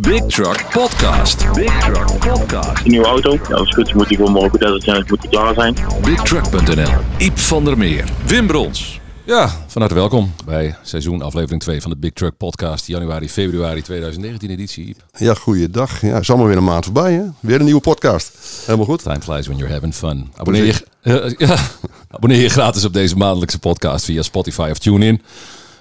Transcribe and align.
Big 0.00 0.22
Truck 0.26 0.66
Podcast. 0.70 1.52
Big 1.52 1.80
Truck 1.80 2.18
Podcast. 2.18 2.84
Een 2.84 2.90
nieuwe 2.90 3.06
auto. 3.06 3.32
Ja, 3.32 3.54
als 3.54 3.60
het 3.60 3.74
goed 3.74 3.86
is 3.86 3.92
moet 3.92 4.08
die 4.08 4.18
voor 4.18 4.30
morgen 4.30 4.58
Desert 4.58 4.82
Challenge 4.82 5.04
moet 5.08 5.20
die 5.20 5.30
klaar 5.30 5.54
zijn. 5.54 5.74
BigTruck.nl. 6.02 6.90
Iep 7.18 7.38
van 7.38 7.64
der 7.64 7.78
Meer. 7.78 8.04
Wim 8.26 8.46
Brons. 8.46 9.00
Ja, 9.24 9.48
van 9.66 9.80
harte 9.80 9.96
welkom 9.96 10.32
bij 10.44 10.76
seizoen 10.82 11.22
aflevering 11.22 11.62
2 11.62 11.80
van 11.80 11.90
de 11.90 11.96
Big 11.96 12.12
Truck 12.12 12.36
Podcast. 12.36 12.86
Januari-februari 12.86 13.82
2019 13.82 14.50
editie. 14.50 14.96
Ja, 15.16 15.34
goeiedag. 15.34 16.00
Ja, 16.00 16.18
is 16.18 16.28
allemaal 16.28 16.48
weer 16.48 16.56
een 16.56 16.64
maand 16.64 16.84
voorbij, 16.84 17.12
hè? 17.12 17.22
Weer 17.40 17.58
een 17.58 17.64
nieuwe 17.64 17.80
podcast. 17.80 18.32
Helemaal 18.64 18.86
goed. 18.86 19.02
Time 19.02 19.20
flies 19.20 19.46
when 19.46 19.58
you're 19.58 19.74
having 19.74 19.94
fun. 19.94 20.32
Abonneer 20.36 20.64
je, 20.64 20.74
ja, 21.38 21.56
abonneer 22.10 22.40
je 22.40 22.48
gratis 22.48 22.84
op 22.84 22.92
deze 22.92 23.16
maandelijkse 23.16 23.58
podcast 23.58 24.04
via 24.04 24.22
Spotify 24.22 24.68
of 24.70 24.78
TuneIn. 24.78 25.22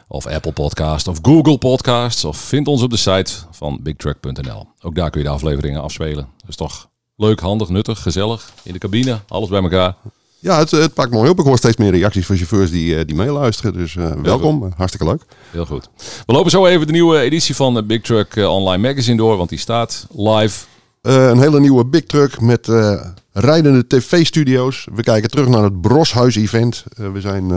Of 0.07 0.25
Apple 0.25 0.51
Podcast 0.51 1.07
of 1.07 1.19
Google 1.21 1.57
Podcasts. 1.57 2.25
Of 2.25 2.37
vind 2.37 2.67
ons 2.67 2.81
op 2.81 2.89
de 2.89 2.97
site 2.97 3.31
van 3.51 3.79
bigtruck.nl. 3.81 4.67
Ook 4.81 4.95
daar 4.95 5.09
kun 5.09 5.21
je 5.21 5.27
de 5.27 5.33
afleveringen 5.33 5.81
afspelen. 5.81 6.27
Dat 6.38 6.49
is 6.49 6.55
toch 6.55 6.89
leuk, 7.15 7.39
handig, 7.39 7.70
nuttig, 7.70 8.02
gezellig. 8.02 8.51
In 8.63 8.73
de 8.73 8.79
cabine, 8.79 9.20
alles 9.27 9.49
bij 9.49 9.62
elkaar. 9.62 9.95
Ja, 10.39 10.57
het, 10.57 10.71
het 10.71 10.93
pakt 10.93 11.12
mooi 11.12 11.29
op. 11.29 11.39
Ik 11.39 11.45
hoor 11.45 11.57
steeds 11.57 11.77
meer 11.77 11.91
reacties 11.91 12.25
van 12.25 12.35
chauffeurs 12.35 12.71
die, 12.71 12.98
eh, 12.98 13.05
die 13.05 13.15
meeluisteren. 13.15 13.73
Dus 13.73 13.95
eh, 13.95 14.12
welkom. 14.12 14.73
Hartstikke 14.75 15.05
leuk. 15.05 15.21
Heel 15.51 15.65
goed. 15.65 15.89
We 16.26 16.34
lopen 16.34 16.51
zo 16.51 16.65
even 16.65 16.85
de 16.87 16.93
nieuwe 16.93 17.20
editie 17.20 17.55
van 17.55 17.87
Big 17.87 18.01
Truck 18.01 18.35
eh, 18.35 18.53
Online 18.53 18.87
Magazine 18.87 19.17
door. 19.17 19.37
Want 19.37 19.49
die 19.49 19.59
staat 19.59 20.07
live 20.15 20.65
een 21.01 21.39
hele 21.39 21.59
nieuwe 21.59 21.85
Big 21.85 22.03
Truck 22.05 22.41
met 22.41 22.67
eh, 22.70 23.05
rijdende 23.31 23.87
tv-studio's. 23.87 24.87
We 24.93 25.03
kijken 25.03 25.29
terug 25.29 25.48
naar 25.48 25.63
het 25.63 25.81
Broshuis-event. 25.81 26.84
We 26.95 27.21
zijn 27.21 27.51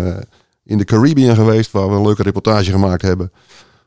in 0.65 0.79
de 0.79 0.85
Caribbean 0.85 1.35
geweest, 1.35 1.71
waar 1.71 1.89
we 1.89 1.97
een 1.97 2.07
leuke 2.07 2.23
reportage 2.23 2.71
gemaakt 2.71 3.03
hebben. 3.03 3.33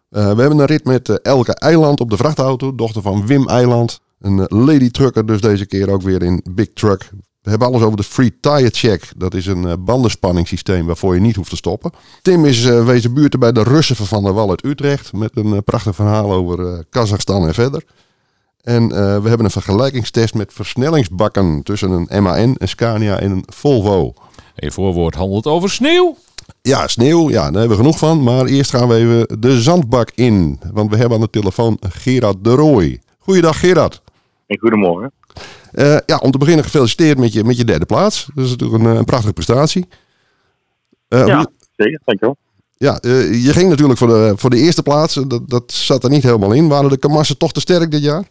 Eh, 0.09 0.34
we 0.34 0.41
hebben 0.41 0.59
een 0.59 0.66
rit 0.66 0.86
met 0.86 1.09
eh, 1.09 1.16
Elke 1.22 1.54
Eiland 1.54 1.99
op 1.99 2.09
de 2.09 2.18
vrachtauto, 2.18 2.76
dochter 2.76 3.02
van 3.02 3.26
Wim 3.26 3.48
Eiland. 3.48 3.99
Een 4.20 4.40
eh, 4.40 4.66
lady 4.66 4.90
trucker, 4.90 5.26
dus 5.26 5.41
deze 5.41 5.66
keer 5.66 5.90
ook 5.90 6.02
weer 6.02 6.23
in 6.23 6.44
Big 6.52 6.74
Truck. 6.74 7.10
We 7.41 7.49
hebben 7.49 7.68
alles 7.68 7.82
over 7.82 7.98
de 7.98 8.04
Free 8.04 8.40
Tire 8.40 8.70
Check. 8.70 9.12
Dat 9.18 9.34
is 9.34 9.46
een 9.46 9.84
bandenspanningssysteem 9.84 10.85
waarvoor 10.85 11.13
je 11.13 11.21
niet 11.21 11.35
hoeft 11.35 11.49
te 11.49 11.55
stoppen. 11.55 11.91
Tim 12.21 12.46
is 12.46 12.66
eh, 12.66 12.85
wezen 12.85 13.13
buurten 13.13 13.40
bij 13.40 13.51
de 13.51 13.63
Russen 13.63 13.96
van 13.96 14.24
der 14.24 14.34
Wal 14.34 14.49
uit 14.49 14.66
Utrecht. 14.66 15.13
Met 15.13 15.32
een 15.34 15.63
prachtig 15.63 15.96
verhaal 15.96 16.32
over 16.32 16.85
Kazachstan 16.90 17.48
en 17.48 17.54
verder. 17.54 17.84
En 18.62 18.88
we 19.21 19.27
hebben 19.27 19.46
een 19.46 19.51
vergelijkingstest 19.51 20.34
met 20.34 20.54
versnellingsbakken 20.54 21.63
tussen 21.63 21.91
een 21.91 22.24
MAN, 22.24 22.55
een 22.57 22.68
Scania 22.68 23.20
en 23.20 23.32
een 23.32 23.44
Volvo. 23.46 24.13
Een 24.55 24.71
voorwoord 24.71 25.16
handelt 25.16 25.48
over 25.48 25.70
sneeuw. 25.70 26.18
Ja, 26.62 26.88
sneeuw, 26.88 27.30
ja, 27.30 27.44
daar 27.44 27.60
hebben 27.60 27.77
we 27.77 27.84
genoeg 27.84 27.98
van. 27.98 28.24
Maar 28.24 28.46
eerst 28.46 28.70
gaan 28.72 28.88
we 28.88 28.96
even 28.96 29.41
de 29.41 29.62
zandbak 29.62 30.12
in. 30.16 30.60
Want 30.74 30.90
we 30.90 30.98
hebben 30.98 31.18
aan 31.18 31.24
de 31.24 31.30
telefoon 31.30 31.77
Gerard 31.82 32.44
de 32.44 32.52
Rooij. 32.55 33.02
Goeiedag 33.20 33.60
Gerard. 33.60 34.02
En 34.48 34.60
goedemorgen. 34.60 35.12
Eh, 35.72 35.98
ja, 36.05 36.18
om 36.18 36.32
te 36.32 36.38
beginnen 36.38 36.63
gefeliciteerd 36.63 37.18
met 37.18 37.34
je, 37.34 37.44
met 37.44 37.58
je 37.58 37.63
derde 37.63 37.85
plaats. 37.85 38.30
Dat 38.34 38.46
is 38.46 38.52
natuurlijk 38.52 38.84
een, 38.84 38.90
eh, 38.90 38.98
een 38.98 39.05
prachtige 39.05 39.34
prestatie. 39.34 39.88
Eh, 41.08 41.27
Ja, 41.27 41.48
zeker. 41.76 42.00
Dankjewel. 42.05 42.38
ja 42.78 42.98
je 43.02 43.54
ging 43.54 43.70
natuurlijk 43.70 44.00
voor 44.00 44.07
de, 44.07 44.34
voor 44.35 44.50
de 44.50 44.57
eerste 44.57 44.84
plaats. 44.84 45.13
Dat, 45.13 45.50
dat 45.50 45.72
zat 45.72 46.04
er 46.04 46.10
niet 46.10 46.24
helemaal 46.24 46.54
in. 46.54 46.68
Waren 46.68 46.90
de 46.90 46.98
kamassen 46.98 47.38
toch 47.38 47.52
te 47.52 47.60
sterk 47.60 47.91
dit 47.91 48.04
jaar? 48.04 48.24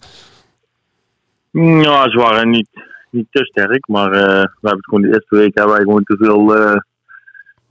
Ja, 1.50 2.10
ze 2.10 2.16
waren 2.18 2.50
niet, 2.50 2.68
niet 3.10 3.26
te 3.30 3.44
sterk, 3.44 3.88
maar 3.88 4.10
we 4.10 4.18
hebben 4.18 4.50
het 4.60 4.84
gewoon 4.84 5.02
de 5.02 5.08
eerste 5.08 5.36
week 5.36 5.54
hebben 5.54 5.74
wij 5.74 5.82
gewoon 5.82 6.04
te 6.04 6.16
veel 6.16 6.54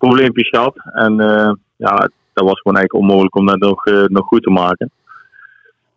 probleempjes 0.07 0.49
gehad. 0.49 0.75
En 0.94 1.19
eh, 1.19 1.52
ja, 1.75 1.95
dat 2.33 2.45
was 2.49 2.59
gewoon 2.61 2.77
eigenlijk 2.77 2.94
onmogelijk 2.94 3.35
om 3.35 3.45
dat 3.45 3.59
nog, 3.59 3.85
eh, 3.85 4.03
nog 4.03 4.25
goed 4.25 4.43
te 4.43 4.49
maken. 4.49 4.91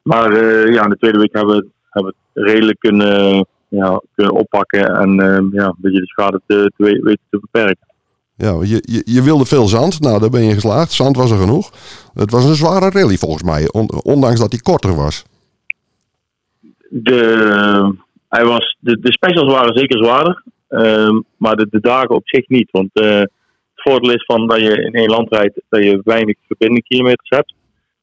Maar 0.02 0.32
eh, 0.32 0.72
ja, 0.72 0.84
in 0.84 0.90
de 0.90 0.96
tweede 0.98 1.18
week 1.18 1.32
hebben 1.32 1.56
we, 1.56 1.66
hebben 1.90 2.14
we 2.32 2.40
het 2.40 2.48
redelijk 2.50 2.78
kunnen, 2.78 3.46
ja, 3.68 4.00
kunnen 4.14 4.34
oppakken 4.34 4.94
en 4.96 5.10
ja, 5.52 5.64
een 5.66 5.74
beetje 5.76 6.00
de 6.00 6.06
schade 6.06 6.40
te, 6.46 6.72
te 6.76 6.84
we- 6.84 7.00
weten 7.02 7.24
te 7.30 7.38
beperken. 7.40 7.86
Ja, 8.36 8.52
je, 8.62 8.78
je, 8.80 9.02
je 9.04 9.22
wilde 9.22 9.44
veel 9.44 9.66
zand. 9.66 10.00
Nou, 10.00 10.20
daar 10.20 10.30
ben 10.30 10.42
je 10.44 10.54
geslaagd. 10.54 10.92
Zand 10.92 11.16
was 11.16 11.30
er 11.30 11.38
genoeg. 11.38 11.70
Het 12.14 12.30
was 12.30 12.44
een 12.44 12.54
zware 12.54 12.90
rally 12.90 13.16
volgens 13.16 13.42
mij. 13.42 13.68
on- 13.72 14.02
ondanks 14.02 14.40
dat 14.40 14.50
die 14.50 14.62
korter 14.62 14.94
was. 14.94 15.24
De, 16.88 17.94
hij 18.28 18.44
was, 18.44 18.76
de, 18.80 18.98
de 19.00 19.12
specials 19.12 19.52
waren 19.52 19.78
zeker 19.78 20.04
zwaarder, 20.04 20.42
ehm, 20.68 21.20
maar 21.36 21.56
de, 21.56 21.66
de 21.70 21.80
dagen 21.80 22.14
op 22.14 22.28
zich 22.28 22.48
niet. 22.48 22.70
Want 22.70 22.90
voordeel 23.84 24.12
is 24.12 24.24
van 24.24 24.46
dat 24.46 24.60
je 24.60 24.82
in 24.82 24.92
één 24.92 25.10
land 25.10 25.32
rijdt 25.32 25.60
dat 25.68 25.84
je 25.84 26.00
weinig 26.04 26.36
verbindingkilometers 26.46 27.28
hebt. 27.28 27.54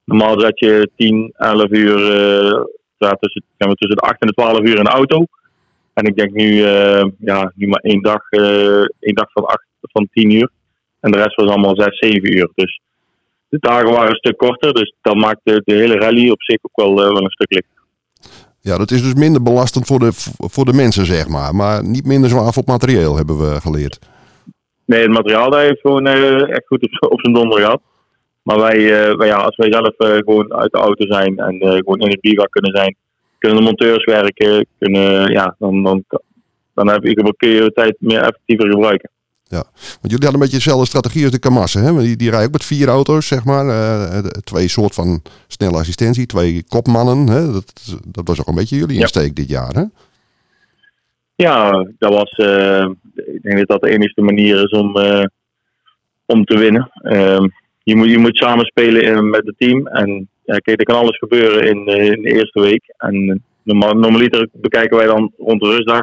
Normaal 0.03 0.39
zat 0.39 0.59
je 0.59 0.89
10, 0.95 1.33
11 1.37 1.69
uur, 1.69 1.95
eh, 2.99 3.11
tussen, 3.19 3.43
zeg 3.57 3.67
maar, 3.67 3.75
tussen 3.75 3.97
de 3.97 4.07
8 4.07 4.21
en 4.21 4.27
de 4.27 4.33
12 4.33 4.59
uur 4.59 4.77
in 4.77 4.83
de 4.83 4.89
auto. 4.89 5.25
En 5.93 6.05
ik 6.05 6.15
denk 6.15 6.31
nu, 6.31 6.63
eh, 6.63 7.05
ja, 7.19 7.51
nu 7.55 7.67
maar 7.67 7.79
één 7.79 8.01
dag, 8.01 8.29
eh, 8.29 8.85
één 8.99 9.15
dag 9.15 9.31
van, 9.31 9.45
8, 9.45 9.65
van 9.81 10.07
10 10.11 10.31
uur. 10.31 10.49
En 10.99 11.11
de 11.11 11.17
rest 11.17 11.35
was 11.35 11.49
allemaal 11.49 11.75
6, 11.75 11.97
7 11.97 12.37
uur. 12.37 12.49
Dus 12.55 12.81
de 13.49 13.57
dagen 13.59 13.91
waren 13.91 14.09
een 14.09 14.15
stuk 14.15 14.37
korter. 14.37 14.73
Dus 14.73 14.93
dat 15.01 15.15
maakt 15.15 15.39
de, 15.43 15.61
hele 15.65 15.95
rally 15.95 16.29
op 16.29 16.41
zich 16.41 16.57
ook 16.61 16.85
wel, 16.85 16.95
wel 16.95 17.23
een 17.23 17.29
stuk 17.31 17.51
lichter. 17.51 17.79
Ja, 18.59 18.77
dat 18.77 18.91
is 18.91 19.01
dus 19.01 19.13
minder 19.13 19.43
belastend 19.43 19.85
voor 19.85 19.99
de, 19.99 20.11
voor 20.37 20.65
de 20.65 20.73
mensen, 20.73 21.05
zeg 21.05 21.27
maar. 21.27 21.55
Maar 21.55 21.83
niet 21.83 22.05
minder 22.05 22.29
zwaar 22.29 22.53
voor 22.53 22.63
materieel, 22.65 23.15
hebben 23.15 23.37
we 23.37 23.61
geleerd. 23.61 23.99
Nee, 24.91 25.01
het 25.01 25.11
materiaal 25.11 25.49
daar 25.49 25.61
heeft 25.61 25.79
gewoon 25.79 26.07
eh, 26.07 26.49
echt 26.49 26.67
goed 26.67 26.83
op, 26.83 27.11
op 27.11 27.19
zijn 27.21 27.33
donder 27.33 27.59
gehad. 27.59 27.81
Maar 28.41 28.59
wij, 28.59 28.77
eh, 28.77 29.15
wij 29.17 29.27
ja, 29.27 29.35
als 29.35 29.55
wij 29.55 29.71
zelf 29.71 29.97
eh, 29.97 30.17
gewoon 30.17 30.53
uit 30.53 30.71
de 30.71 30.77
auto 30.77 31.05
zijn 31.05 31.37
en 31.37 31.55
gewoon 31.59 31.99
in 31.99 32.09
het 32.09 32.21
bivak 32.21 32.51
kunnen 32.51 32.75
zijn, 32.75 32.95
kunnen 33.37 33.57
de 33.57 33.63
monteurs 33.63 34.03
werken, 34.03 34.65
kunnen, 34.79 35.31
ja, 35.31 35.55
dan, 35.59 35.83
dan, 35.83 36.03
dan 36.73 36.87
heb 36.87 37.05
ik, 37.05 37.33
kun 37.37 37.49
je 37.49 37.61
de 37.61 37.71
tijd 37.73 37.95
meer 37.99 38.21
effectiever 38.21 38.69
gebruiken. 38.69 39.09
Want 39.49 40.11
jullie 40.13 40.25
hadden 40.25 40.33
een 40.33 40.39
beetje 40.39 40.55
dezelfde 40.55 40.85
strategie 40.85 41.23
als 41.23 41.31
de 41.31 41.39
Kamassen. 41.39 41.83
Hè? 41.83 41.99
Die, 42.01 42.15
die 42.15 42.29
rijden 42.29 42.47
ook 42.47 42.53
met 42.53 42.65
vier 42.65 42.87
auto's, 42.87 43.27
zeg 43.27 43.43
maar. 43.43 43.65
Twee 44.43 44.67
soort 44.67 44.93
van 44.93 45.21
snelle 45.47 45.77
assistentie, 45.77 46.25
twee 46.25 46.63
kopmannen. 46.67 47.27
Hè? 47.27 47.51
Dat, 47.51 47.73
dat 48.07 48.27
was 48.27 48.39
ook 48.39 48.47
een 48.47 48.55
beetje 48.55 48.77
jullie 48.77 48.95
Ja. 48.95 49.01
insteek 49.01 49.35
dit 49.35 49.49
jaar, 49.49 49.73
hè? 49.73 49.83
Ja, 51.41 51.85
dat 51.97 52.13
was, 52.13 52.31
eh, 52.31 52.85
ik 53.15 53.41
denk 53.41 53.57
dat 53.57 53.67
dat 53.67 53.81
de 53.81 53.89
enige 53.89 54.21
manier 54.21 54.63
is 54.63 54.71
om, 54.71 54.95
eh, 54.95 55.25
om 56.25 56.43
te 56.45 56.57
winnen. 56.57 56.89
Ehm, 56.93 57.47
je, 57.83 57.95
moet, 57.95 58.09
je 58.09 58.17
moet 58.17 58.37
samen 58.37 58.65
spelen 58.65 59.01
in- 59.03 59.29
met 59.29 59.45
het 59.45 59.57
team. 59.57 59.87
En 59.87 60.29
ja, 60.45 60.57
kijk, 60.57 60.79
er 60.79 60.85
kan 60.85 60.95
alles 60.95 61.17
gebeuren 61.17 61.67
in, 61.67 61.87
eh, 61.87 62.21
de 62.23 62.33
eerste 62.33 62.61
week. 62.61 62.93
En 62.97 63.29
eh, 63.29 63.35
normaal, 63.63 63.93
normaliter 63.93 64.47
bekijken 64.51 64.97
wij 64.97 65.05
dan 65.05 65.33
rond 65.37 65.61
de 65.61 65.67
rustdag 65.67 66.01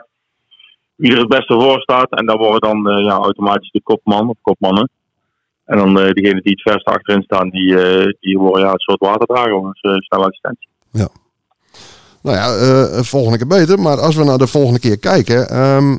wie 0.94 1.12
er 1.12 1.19
het 1.19 1.28
beste 1.28 1.55
voor 1.55 1.81
staat. 1.81 2.10
En 2.10 2.26
dan 2.26 2.38
worden 2.38 2.60
dan 2.60 2.88
eh, 2.91 3.05
ja, 3.05 3.16
automatisch 3.16 3.70
de 3.70 3.82
kopman 3.82 4.28
of 4.28 4.37
kopmannen. 4.43 4.91
En 5.65 5.76
dan 5.76 5.99
eh 6.00 6.10
diegenen 6.12 6.43
die 6.43 6.53
het 6.53 6.62
verst 6.62 6.87
achterin 6.87 7.22
staan, 7.22 7.49
die, 7.49 7.78
eh, 7.82 8.12
die 8.20 8.38
worden 8.38 8.65
ja, 8.66 8.72
een 8.72 8.78
soort 8.78 9.00
waterdrager, 9.00 9.55
een 9.55 10.03
snelle 10.03 10.25
assistentie. 10.25 10.69
Nou 12.23 12.37
ja, 12.37 12.56
eh, 12.56 13.03
volgende 13.03 13.39
keer 13.39 13.47
beter. 13.47 13.79
Maar 13.79 14.01
als 14.01 14.17
we 14.17 14.25
naar 14.25 14.39
de 14.39 14.47
volgende 14.47 14.81
keer 14.81 14.99
kijken. 14.99 15.49
ehm, 15.49 15.97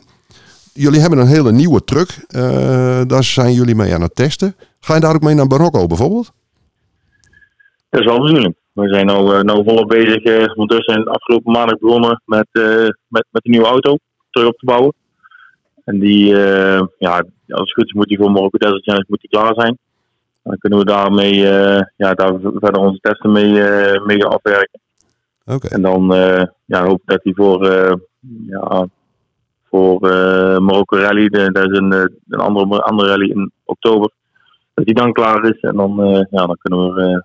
jullie 0.73 0.99
hebben 0.99 1.19
een 1.19 1.27
hele 1.27 1.51
nieuwe 1.51 1.83
truck. 1.83 2.25
Eh, 2.27 3.01
daar 3.07 3.23
zijn 3.23 3.53
jullie 3.53 3.75
mee 3.75 3.93
aan 3.93 4.01
het 4.01 4.15
testen. 4.15 4.55
Ga 4.79 4.93
je 4.95 4.99
daar 4.99 5.15
ook 5.15 5.21
mee 5.21 5.35
naar 5.35 5.47
Marokko 5.47 5.87
bijvoorbeeld? 5.87 6.31
Dat 7.89 7.99
is 8.01 8.05
wel 8.05 8.21
bedoeling. 8.21 8.55
We 8.71 8.87
zijn 8.87 9.09
eh, 9.09 9.39
nou 9.39 9.63
volop 9.63 9.87
bezig. 9.89 10.23
eh 10.23 10.53
we 10.55 10.75
zijn 10.85 11.07
afgelopen 11.07 11.51
maandag 11.51 11.77
begonnen 11.77 12.21
met, 12.25 12.47
eh, 12.51 12.87
met, 13.07 13.25
met 13.31 13.45
een 13.45 13.51
nieuwe 13.51 13.67
auto 13.67 13.97
terug 14.29 14.47
op 14.47 14.57
te 14.57 14.65
bouwen. 14.65 14.93
En 15.85 15.99
die, 15.99 16.43
eh, 16.43 16.81
ja, 16.97 17.13
als 17.47 17.69
het 17.69 17.73
goed 17.73 17.85
is, 17.85 17.93
moet 17.93 18.07
die 18.07 18.17
voor 18.17 18.31
morgen 18.31 18.59
Desert 18.59 18.83
Challenge 18.83 19.05
moet 19.07 19.21
die 19.21 19.29
klaar 19.29 19.53
zijn. 19.55 19.77
Dan 20.43 20.57
kunnen 20.57 20.79
we 20.79 20.85
daarmee 20.85 21.49
eh, 21.49 21.81
ja, 21.97 22.13
daar 22.13 22.33
verder 22.39 22.81
onze 22.81 22.99
testen 23.01 23.31
mee, 23.31 23.61
eh, 23.63 24.05
mee 24.05 24.25
afwerken. 24.25 24.79
En 25.49 25.81
dan 25.81 26.13
eh, 26.13 26.43
ja, 26.65 26.85
hoop 26.85 27.01
ik 27.01 27.05
dat 27.05 27.23
die 27.23 27.35
voor, 27.35 27.67
eh, 27.67 27.93
ja, 28.47 28.87
voor 29.69 30.09
eh, 30.09 30.57
Marokko 30.57 30.97
Rally, 30.97 31.29
dat 31.29 31.71
is 31.71 31.77
een, 31.77 31.91
een 32.27 32.39
andere, 32.39 32.81
andere 32.81 33.09
rally 33.09 33.29
in 33.29 33.51
oktober, 33.63 34.11
dat 34.73 34.85
die 34.85 34.95
dan 34.95 35.13
klaar 35.13 35.43
is. 35.43 35.59
En 35.59 35.75
dan, 35.75 35.95
ja, 36.29 36.45
dan 36.45 36.57
kunnen 36.61 36.93
we, 36.93 37.23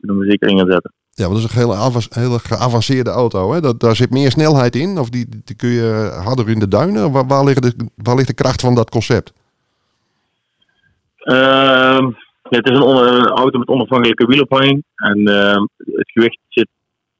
kunnen 0.00 0.18
we 0.18 0.30
zeker 0.30 0.48
in 0.48 0.58
gaan 0.58 0.70
zetten. 0.70 0.92
Ja, 1.10 1.28
want 1.28 1.42
dat 1.42 1.50
is 1.50 1.56
een 1.56 2.22
hele, 2.22 2.38
geavanceerde 2.38 3.10
auto. 3.10 3.52
Hè? 3.52 3.60
Dat, 3.60 3.80
daar 3.80 3.96
zit 3.96 4.10
meer 4.10 4.30
snelheid 4.30 4.76
in. 4.76 4.98
Of 4.98 5.08
die, 5.08 5.26
die 5.44 5.56
kun 5.56 5.68
je 5.68 6.20
harder 6.24 6.48
in 6.48 6.58
de 6.58 6.68
duinen. 6.68 7.12
Waar, 7.12 7.26
waar, 7.26 7.44
ligt 7.44 7.62
de, 7.62 7.88
waar 7.94 8.16
ligt 8.16 8.26
de 8.28 8.34
kracht 8.34 8.60
van 8.60 8.74
dat 8.74 8.90
concept? 8.90 9.32
Ehm, 11.16 12.04
het 12.42 12.68
is 12.68 12.76
een, 12.76 12.82
onder- 12.82 13.12
een 13.12 13.26
auto 13.28 13.58
met 13.58 13.68
onafhankelijke 13.68 14.26
wielophanging. 14.26 14.84
En 14.96 15.26
ehm, 15.26 15.62
het 15.76 16.10
gewicht 16.10 16.38
zit 16.48 16.68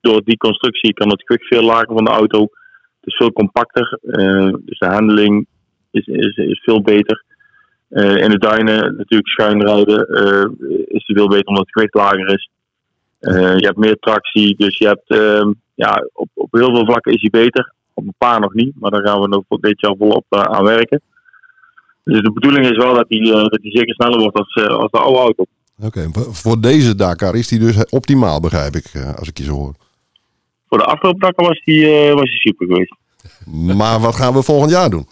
door 0.01 0.23
die 0.25 0.37
constructie 0.37 0.93
kan 0.93 1.09
het 1.09 1.23
gewicht 1.25 1.47
veel 1.47 1.63
lager 1.63 1.95
van 1.95 2.05
de 2.05 2.11
auto. 2.11 2.41
Het 2.41 3.15
is 3.15 3.17
veel 3.17 3.33
compacter. 3.33 3.99
eh, 4.03 4.53
dus 4.65 4.79
de 4.79 4.87
handling 4.87 5.47
is, 5.91 6.07
is, 6.07 6.37
is 6.37 6.61
veel 6.65 6.83
beter. 6.83 7.25
Eh, 7.89 8.17
in 8.17 8.31
de 8.31 8.39
duinen 8.39 8.97
natuurlijk 8.97 9.29
schuin 9.29 9.63
rijden 9.63 10.07
eh, 10.09 10.67
is 10.87 11.07
die 11.07 11.17
veel 11.17 11.29
beter 11.29 11.47
omdat 11.47 11.65
het 11.65 11.73
gewicht 11.73 11.95
lager 11.95 12.29
is. 12.29 12.51
Je 13.21 13.67
hebt 13.67 13.77
meer 13.77 13.97
tractie, 13.97 14.57
dus 14.57 14.79
je 14.79 14.87
hebt, 14.87 15.11
ehm, 15.11 15.53
ja, 15.75 16.09
op, 16.13 16.29
op 16.35 16.53
heel 16.53 16.75
veel 16.75 16.85
vlakken 16.85 17.13
is 17.13 17.21
hij 17.21 17.43
beter. 17.43 17.73
Op 17.95 18.07
een 18.07 18.15
paar 18.19 18.41
nog 18.41 18.55
niet, 18.55 18.73
maar 18.79 18.91
daar 18.91 19.07
gaan 19.07 19.21
we 19.21 19.29
nog 19.29 19.61
dit 19.61 19.81
jaar 19.81 19.95
volop 19.99 20.25
aan 20.29 20.65
werken. 20.65 21.01
Dus 22.05 22.23
de 22.23 22.33
bedoeling 22.33 22.67
is 22.67 22.77
wel 22.77 22.95
dat 22.95 23.05
hij, 23.09 23.31
dat 23.31 23.59
hij 23.63 23.71
zeker 23.71 23.95
sneller 23.95 24.19
wordt 24.19 24.37
als, 24.37 24.55
als 24.69 24.91
de 24.91 24.99
oude 24.99 25.19
auto. 25.19 25.45
Oké, 25.83 26.09
voor 26.31 26.61
deze 26.61 26.95
Dakar 26.95 27.35
is 27.35 27.51
hij 27.51 27.59
dus 27.59 27.85
optimaal, 27.89 28.41
begrijp 28.41 28.75
ik, 28.75 29.15
als 29.17 29.29
ik 29.29 29.39
je 29.39 29.45
zo 29.45 29.53
hoor. 29.53 29.75
Voor 30.69 30.79
de 30.79 30.85
afgelopen 30.85 31.21
Dakar 31.21 31.47
was 31.47 31.61
hij, 31.65 32.15
was 32.15 32.29
hij 32.29 32.39
super 32.39 32.67
geweest. 32.67 32.95
Maar 33.79 34.01
wat 34.01 34.15
gaan 34.15 34.35
we 34.35 34.43
volgend 34.43 34.71
jaar 34.71 34.91
doen? 34.91 35.07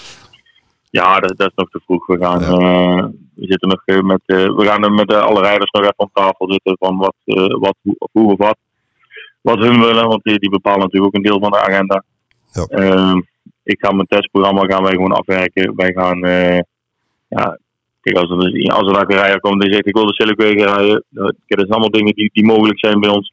ja, 0.98 1.20
dat, 1.20 1.36
dat, 1.36 1.48
is 1.48 1.54
nog 1.56 1.70
te 1.70 1.80
vroeg. 1.84 2.06
We 2.06 2.18
gaan, 2.18 2.40
ja. 2.40 3.10
we 3.34 3.46
zitten 3.46 3.68
nog 3.68 4.02
met, 4.02 4.20
we 4.26 4.64
gaan 4.64 4.94
met 4.94 5.14
alle 5.14 5.40
rijders 5.40 5.70
nog 5.70 5.82
even 5.82 5.94
aan 5.96 6.10
tafel 6.12 6.52
zitten 6.52 6.76
van 6.78 6.96
wat, 6.96 7.14
wat 7.58 7.74
hoe, 7.82 7.96
hoe 8.12 8.32
of 8.32 8.38
wat 8.38 8.56
wat 9.42 9.58
hun 9.58 9.80
willen, 9.80 10.08
want 10.08 10.24
die, 10.24 10.38
die 10.38 10.50
bepalen 10.50 10.80
natuurlijk 10.80 11.06
ook 11.06 11.14
een 11.14 11.30
deel 11.30 11.40
van 11.40 11.50
de 11.50 11.58
agenda. 11.58 12.04
Ja. 12.52 12.66
Uh, 12.70 13.16
ik 13.62 13.76
ga 13.80 13.92
mijn 13.92 14.06
testprogramma 14.06 14.64
gaan 14.64 14.82
wij 14.82 14.92
gewoon 14.92 15.12
afwerken. 15.12 15.76
Wij 15.76 15.92
gaan, 15.92 16.26
uh, 16.26 16.58
ja, 17.28 17.58
kijk, 18.00 18.16
als 18.16 18.30
er, 18.30 18.72
als 18.72 18.90
er 18.90 19.00
een 19.00 19.16
rijder 19.16 19.40
komt 19.40 19.60
die 19.60 19.72
zegt 19.72 19.86
ik 19.86 19.94
wil 19.94 20.06
de 20.06 20.14
Silkwegen 20.14 20.74
rijden, 20.74 21.04
dat 21.08 21.34
zijn 21.46 21.68
allemaal 21.68 21.90
dingen 21.90 22.14
die, 22.14 22.30
die 22.32 22.44
mogelijk 22.44 22.78
zijn 22.78 23.00
bij 23.00 23.10
ons. 23.10 23.31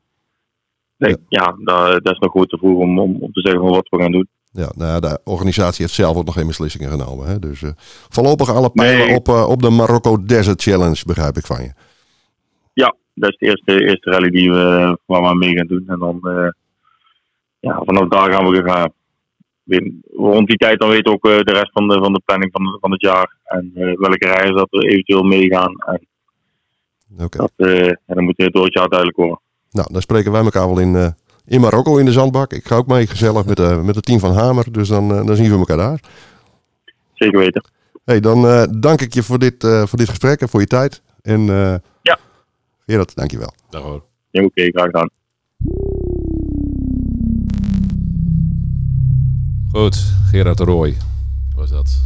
Nee, 0.99 1.11
ja, 1.11 1.17
ja 1.27 1.55
dat, 1.63 2.03
dat, 2.03 2.13
is 2.13 2.19
nog 2.19 2.31
goed 2.31 2.49
te 2.49 2.57
vroeg 2.57 2.79
om, 2.79 2.99
om, 2.99 3.17
om 3.21 3.31
te 3.31 3.41
zeggen 3.41 3.61
wat 3.61 3.89
we 3.89 4.01
gaan 4.01 4.11
doen. 4.11 4.27
Ja, 4.51 4.71
nou, 4.75 4.99
de 5.01 5.19
organisatie 5.23 5.85
heeft 5.85 5.97
zelf 5.97 6.17
ook 6.17 6.25
nog 6.25 6.33
geen 6.33 6.47
beslissingen 6.47 6.89
genomen. 6.89 7.27
Hè? 7.27 7.39
Dus 7.39 7.61
uh, 7.61 7.69
voorlopig 8.09 8.49
alle 8.49 8.69
pijlen 8.69 9.07
nee. 9.07 9.15
op, 9.15 9.27
uh, 9.27 9.49
op 9.49 9.61
de 9.61 9.69
Marokko 9.69 10.25
Desert 10.25 10.61
Challenge, 10.61 11.03
begrijp 11.05 11.37
ik 11.37 11.45
van 11.45 11.61
je. 11.61 11.71
Ja, 12.73 12.95
dat 13.13 13.29
is 13.29 13.37
de 13.37 13.45
eerste, 13.45 13.85
eerste 13.85 14.09
rally 14.09 14.29
die 14.29 14.51
we, 14.51 14.97
waar 15.05 15.21
we 15.21 15.35
mee 15.35 15.55
gaan 15.55 15.67
doen. 15.67 15.83
En 15.87 15.99
dan, 15.99 16.19
uh, 16.23 16.49
ja, 17.59 17.81
vanaf 17.83 18.07
daar 18.07 18.33
gaan 18.33 18.49
we 18.49 18.63
gaan. 18.63 18.93
Rond 20.15 20.47
die 20.47 20.57
tijd 20.57 20.79
dan 20.79 20.89
weten 20.89 21.11
we 21.11 21.11
ook 21.11 21.45
de 21.45 21.53
rest 21.53 21.71
van 21.71 21.87
de, 21.87 21.99
van 21.99 22.13
de 22.13 22.21
planning 22.25 22.51
van, 22.51 22.77
van 22.79 22.91
het 22.91 23.01
jaar. 23.01 23.37
En 23.43 23.71
welke 23.73 24.25
rijders 24.25 24.55
dat 24.55 24.67
er 24.69 24.83
eventueel 24.83 25.23
meegaan. 25.23 25.73
En, 25.85 26.07
okay. 27.25 27.47
dat, 27.47 27.67
en 28.05 28.15
dan 28.15 28.23
moet 28.23 28.37
het 28.37 28.53
door 28.53 28.65
het 28.65 28.73
jaar 28.73 28.87
duidelijk 28.87 29.17
worden. 29.17 29.39
Nou, 29.71 29.87
dan 29.91 30.01
spreken 30.01 30.31
wij 30.31 30.43
elkaar 30.43 30.67
wel 30.67 30.79
in, 30.79 31.15
in 31.45 31.61
Marokko 31.61 31.97
in 31.97 32.05
de 32.05 32.11
zandbak. 32.11 32.53
Ik 32.53 32.67
ga 32.67 32.75
ook 32.75 32.87
mee 32.87 33.07
gezellig 33.07 33.45
met, 33.45 33.59
uh, 33.59 33.81
met 33.81 33.95
het 33.95 34.05
team 34.05 34.19
van 34.19 34.33
Hamer. 34.33 34.71
Dus 34.71 34.87
dan, 34.87 35.11
uh, 35.11 35.25
dan 35.25 35.35
zien 35.35 35.51
we 35.51 35.57
elkaar 35.57 35.77
daar. 35.77 35.99
Zeker 37.13 37.39
weten. 37.39 37.63
Hey, 38.05 38.19
dan 38.19 38.45
uh, 38.45 38.63
dank 38.77 39.01
ik 39.01 39.13
je 39.13 39.23
voor 39.23 39.39
dit, 39.39 39.55
voor 39.59 39.97
dit 39.97 40.09
gesprek 40.09 40.41
en 40.41 40.49
voor 40.49 40.59
je 40.59 40.67
tijd. 40.67 41.01
En 41.21 41.41
ja. 42.01 42.19
Gerard, 42.85 43.15
dankjewel. 43.15 43.53
Dag 43.69 43.81
hoor. 43.81 44.03
Ja, 44.29 44.43
Oké, 44.43 44.59
okay, 44.59 44.69
graag 44.69 44.85
gedaan. 44.85 45.09
Goed, 49.71 49.95
Gerard 50.31 50.57
de 50.57 50.63
Rooij 50.63 50.97
was 51.55 51.69
dat. 51.69 52.01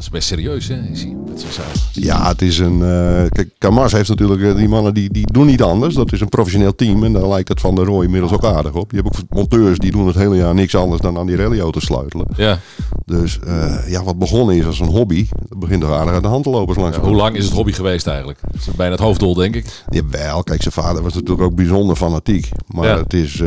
Dat 0.00 0.08
is 0.08 0.14
best 0.14 0.28
serieus, 0.28 0.68
hè? 0.68 0.80
Is 0.92 1.02
hij 1.02 1.16
met 1.28 1.40
zijn 1.40 1.52
zaak. 1.52 1.74
Ja, 1.92 2.28
het 2.28 2.42
is 2.42 2.58
een. 2.58 2.78
Uh, 2.78 3.22
kijk, 3.28 3.50
Kamars 3.58 3.92
heeft 3.92 4.08
natuurlijk. 4.08 4.40
Uh, 4.40 4.56
die 4.56 4.68
mannen 4.68 4.94
die, 4.94 5.10
die 5.12 5.32
doen 5.32 5.46
niet 5.46 5.62
anders. 5.62 5.94
Dat 5.94 6.12
is 6.12 6.20
een 6.20 6.28
professioneel 6.28 6.74
team. 6.74 7.04
En 7.04 7.12
daar 7.12 7.28
lijkt 7.28 7.48
het 7.48 7.60
van 7.60 7.74
de 7.74 7.84
Roy 7.84 8.04
inmiddels 8.04 8.32
ook 8.32 8.44
aardig 8.44 8.72
op. 8.74 8.90
Je 8.90 8.96
hebt 8.96 9.08
ook 9.08 9.24
monteurs 9.28 9.78
die 9.78 9.90
doen 9.90 10.06
het 10.06 10.16
hele 10.16 10.36
jaar 10.36 10.54
niks 10.54 10.74
anders 10.74 11.00
dan 11.00 11.18
aan 11.18 11.26
die 11.26 11.36
rallyauto's 11.36 11.84
sleutelen. 11.84 12.26
Ja. 12.36 12.58
Dus 13.04 13.38
uh, 13.46 13.90
ja, 13.90 14.04
wat 14.04 14.18
begonnen 14.18 14.56
is 14.56 14.66
als 14.66 14.80
een 14.80 14.88
hobby. 14.88 15.26
Dat 15.48 15.58
begint 15.58 15.80
toch 15.80 15.92
aardig 15.92 16.14
aan 16.14 16.22
de 16.22 16.28
hand 16.28 16.44
te 16.44 16.50
lopen. 16.50 16.80
Langs 16.80 16.96
ja, 16.96 17.02
hoe 17.02 17.16
lang 17.16 17.36
is 17.36 17.44
het 17.44 17.54
hobby 17.54 17.72
geweest 17.72 18.06
eigenlijk? 18.06 18.38
Dat 18.46 18.60
is 18.60 18.66
bijna 18.76 18.92
het 18.92 19.02
hoofddoel, 19.02 19.34
denk 19.34 19.54
ik. 19.54 19.84
Jawel, 19.88 20.42
kijk, 20.42 20.62
zijn 20.62 20.74
vader 20.74 21.02
was 21.02 21.14
natuurlijk 21.14 21.42
ook 21.42 21.54
bijzonder 21.54 21.96
fanatiek. 21.96 22.48
Maar 22.66 22.88
ja. 22.88 22.98
het 22.98 23.12
is. 23.12 23.42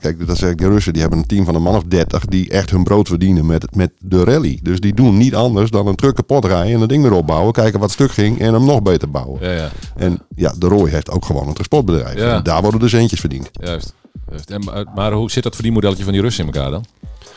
kijk, 0.00 0.26
dat 0.26 0.38
zeg 0.38 0.50
ik, 0.50 0.58
de 0.58 0.68
Russen 0.68 0.92
die 0.92 1.02
hebben 1.02 1.18
een 1.18 1.26
team 1.26 1.44
van 1.44 1.54
een 1.54 1.62
man 1.62 1.76
of 1.76 1.82
30 1.82 2.24
die 2.24 2.50
echt 2.50 2.70
hun 2.70 2.84
brood 2.84 3.08
verdienen 3.08 3.46
met, 3.46 3.76
met 3.76 3.90
de 3.98 4.24
rally. 4.24 4.58
Dus 4.62 4.80
die 4.80 4.94
doen 4.94 5.16
niet 5.16 5.34
anders 5.34 5.70
dan 5.70 5.80
een 5.86 5.94
truck 5.94 6.14
kapot 6.14 6.44
rijden 6.44 6.74
en 6.74 6.80
een 6.80 6.88
ding 6.88 7.02
weer 7.02 7.12
opbouwen. 7.12 7.52
Kijken 7.52 7.80
wat 7.80 7.90
stuk 7.90 8.12
ging 8.12 8.40
en 8.40 8.52
hem 8.52 8.64
nog 8.64 8.82
beter 8.82 9.10
bouwen. 9.10 9.40
Ja, 9.40 9.50
ja. 9.50 9.70
En 9.96 10.20
ja, 10.36 10.54
de 10.58 10.66
Roy 10.66 10.90
heeft 10.90 11.10
ook 11.10 11.24
gewoon 11.24 11.48
een 11.48 11.54
transportbedrijf. 11.54 12.18
Ja. 12.18 12.36
En 12.36 12.42
daar 12.42 12.62
worden 12.62 12.80
de 12.80 12.88
centjes 12.88 13.20
verdiend. 13.20 13.50
Juist. 13.52 13.94
Juist. 14.30 14.50
En, 14.50 14.88
maar 14.94 15.12
hoe 15.12 15.30
zit 15.30 15.42
dat 15.42 15.54
voor 15.54 15.62
die 15.62 15.72
modelletje 15.72 16.04
van 16.04 16.12
die 16.12 16.22
Russen 16.22 16.46
in 16.46 16.52
elkaar 16.52 16.70
dan? 16.70 16.84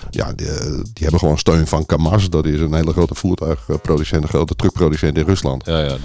Ja, 0.10 0.34
die, 0.34 0.48
die, 0.94 1.04
hebben 1.04 1.20
gewoon 1.20 1.38
steun 1.38 1.68
van 1.68 1.86
Kamaz. 1.86 2.28
Dat 2.28 2.46
is 2.46 2.60
een 2.60 2.74
hele 2.74 2.92
grote 2.92 3.16
voertuigproducent, 3.16 4.24
een 4.24 4.30
grote 4.30 4.56
truckproducent 4.56 5.18
in 5.18 5.26
Rusland. 5.26 5.66
Ja, 5.66 5.80
ja. 5.80 5.96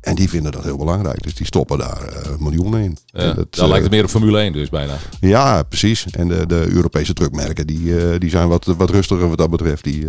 En 0.00 0.14
die 0.14 0.28
vinden 0.28 0.52
dat 0.52 0.64
heel 0.64 0.76
belangrijk. 0.76 1.22
Dus 1.22 1.34
die 1.34 1.46
stoppen 1.46 1.78
daar 1.78 2.02
uh, 2.12 2.38
miljoenen 2.38 2.80
in. 2.80 2.96
Ja, 3.06 3.32
dat, 3.32 3.54
dan 3.54 3.64
uh, 3.64 3.70
lijkt 3.70 3.84
het 3.84 3.92
meer 3.92 4.04
op 4.04 4.10
Formule 4.10 4.38
1 4.38 4.52
dus 4.52 4.68
bijna. 4.68 4.96
Ja, 5.20 5.62
precies. 5.62 6.06
En 6.10 6.28
de, 6.28 6.46
de 6.46 6.66
Europese 6.68 7.12
truckmerken 7.12 7.66
die, 7.66 7.80
uh, 7.80 8.18
die 8.18 8.30
zijn 8.30 8.48
wat, 8.48 8.64
wat 8.64 8.90
rustiger 8.90 9.28
wat 9.28 9.38
dat 9.38 9.50
betreft. 9.50 9.84
Die, 9.84 10.06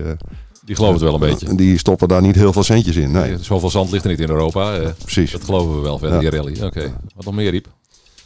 die 0.66 0.76
geloven 0.76 0.96
het 0.96 1.04
wel 1.04 1.14
een 1.14 1.30
beetje. 1.30 1.56
Die 1.56 1.78
stoppen 1.78 2.08
daar 2.08 2.22
niet 2.22 2.36
heel 2.36 2.54
veel 2.54 2.64
centjes 2.64 2.96
in. 2.96 3.12
Nee. 3.12 3.38
Zoveel 3.42 3.70
zand 3.70 3.92
ligt 3.92 4.04
er 4.04 4.10
niet 4.10 4.20
in 4.20 4.30
Europa. 4.30 4.94
precies. 5.02 5.32
Dat 5.32 5.44
geloven 5.44 5.76
we 5.76 5.82
wel 5.82 5.98
verder, 5.98 6.20
die 6.20 6.30
rally. 6.30 6.56
Oké. 6.56 6.66
Okay. 6.66 6.94
Wat 7.16 7.26
nog 7.26 7.34
meer, 7.34 7.52
Riep? 7.52 7.68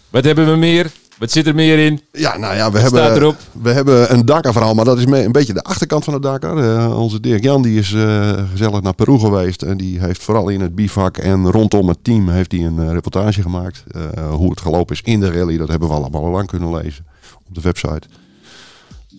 Wat 0.10 0.24
hebben 0.24 0.52
we 0.52 0.56
meer? 0.56 0.92
Wat 1.18 1.32
zit 1.32 1.48
er 1.48 1.56
meer 1.56 1.80
in? 1.86 2.02
Ja, 2.12 2.38
nou 2.38 2.56
ja, 2.56 2.72
we, 2.72 2.80
hebben, 2.80 3.36
we 3.62 3.70
hebben 3.70 4.14
een 4.14 4.26
Dakar-verhaal, 4.26 4.74
maar 4.74 4.86
dat 4.86 4.98
is 4.98 5.06
een 5.06 5.32
beetje 5.32 5.54
de 5.54 5.64
achterkant 5.64 6.04
van 6.04 6.14
de 6.14 6.20
Dakar. 6.20 6.58
Uh, 6.58 7.00
onze 7.00 7.20
Dirk 7.20 7.44
Jan 7.44 7.62
die 7.62 7.80
is 7.80 7.92
uh, 7.92 8.32
gezellig 8.52 8.82
naar 8.82 8.94
Peru 8.94 9.20
geweest 9.20 9.62
en 9.62 9.78
die 9.78 10.00
heeft 10.00 10.24
vooral 10.24 10.50
in 10.50 10.62
het 10.62 10.76
bivak 10.76 11.18
en 11.18 11.52
rondom 11.52 11.88
het 11.88 12.04
team 12.04 12.30
heeft 12.30 12.52
hij 12.52 12.62
een 12.62 12.78
uh, 12.80 12.92
reportage 12.92 13.42
gemaakt. 13.42 13.84
hoe 14.30 14.50
het 14.50 14.62
gelopen 14.62 14.96
is 14.96 15.02
in 15.02 15.20
de 15.20 15.32
rally, 15.32 15.58
dat 15.58 15.68
hebben 15.68 15.88
we 15.88 15.94
allemaal 15.94 16.24
al 16.24 16.32
lang 16.32 16.48
kunnen 16.48 16.76
lezen 16.76 17.06
op 17.48 17.56
de 17.56 17.62
website. 17.62 18.08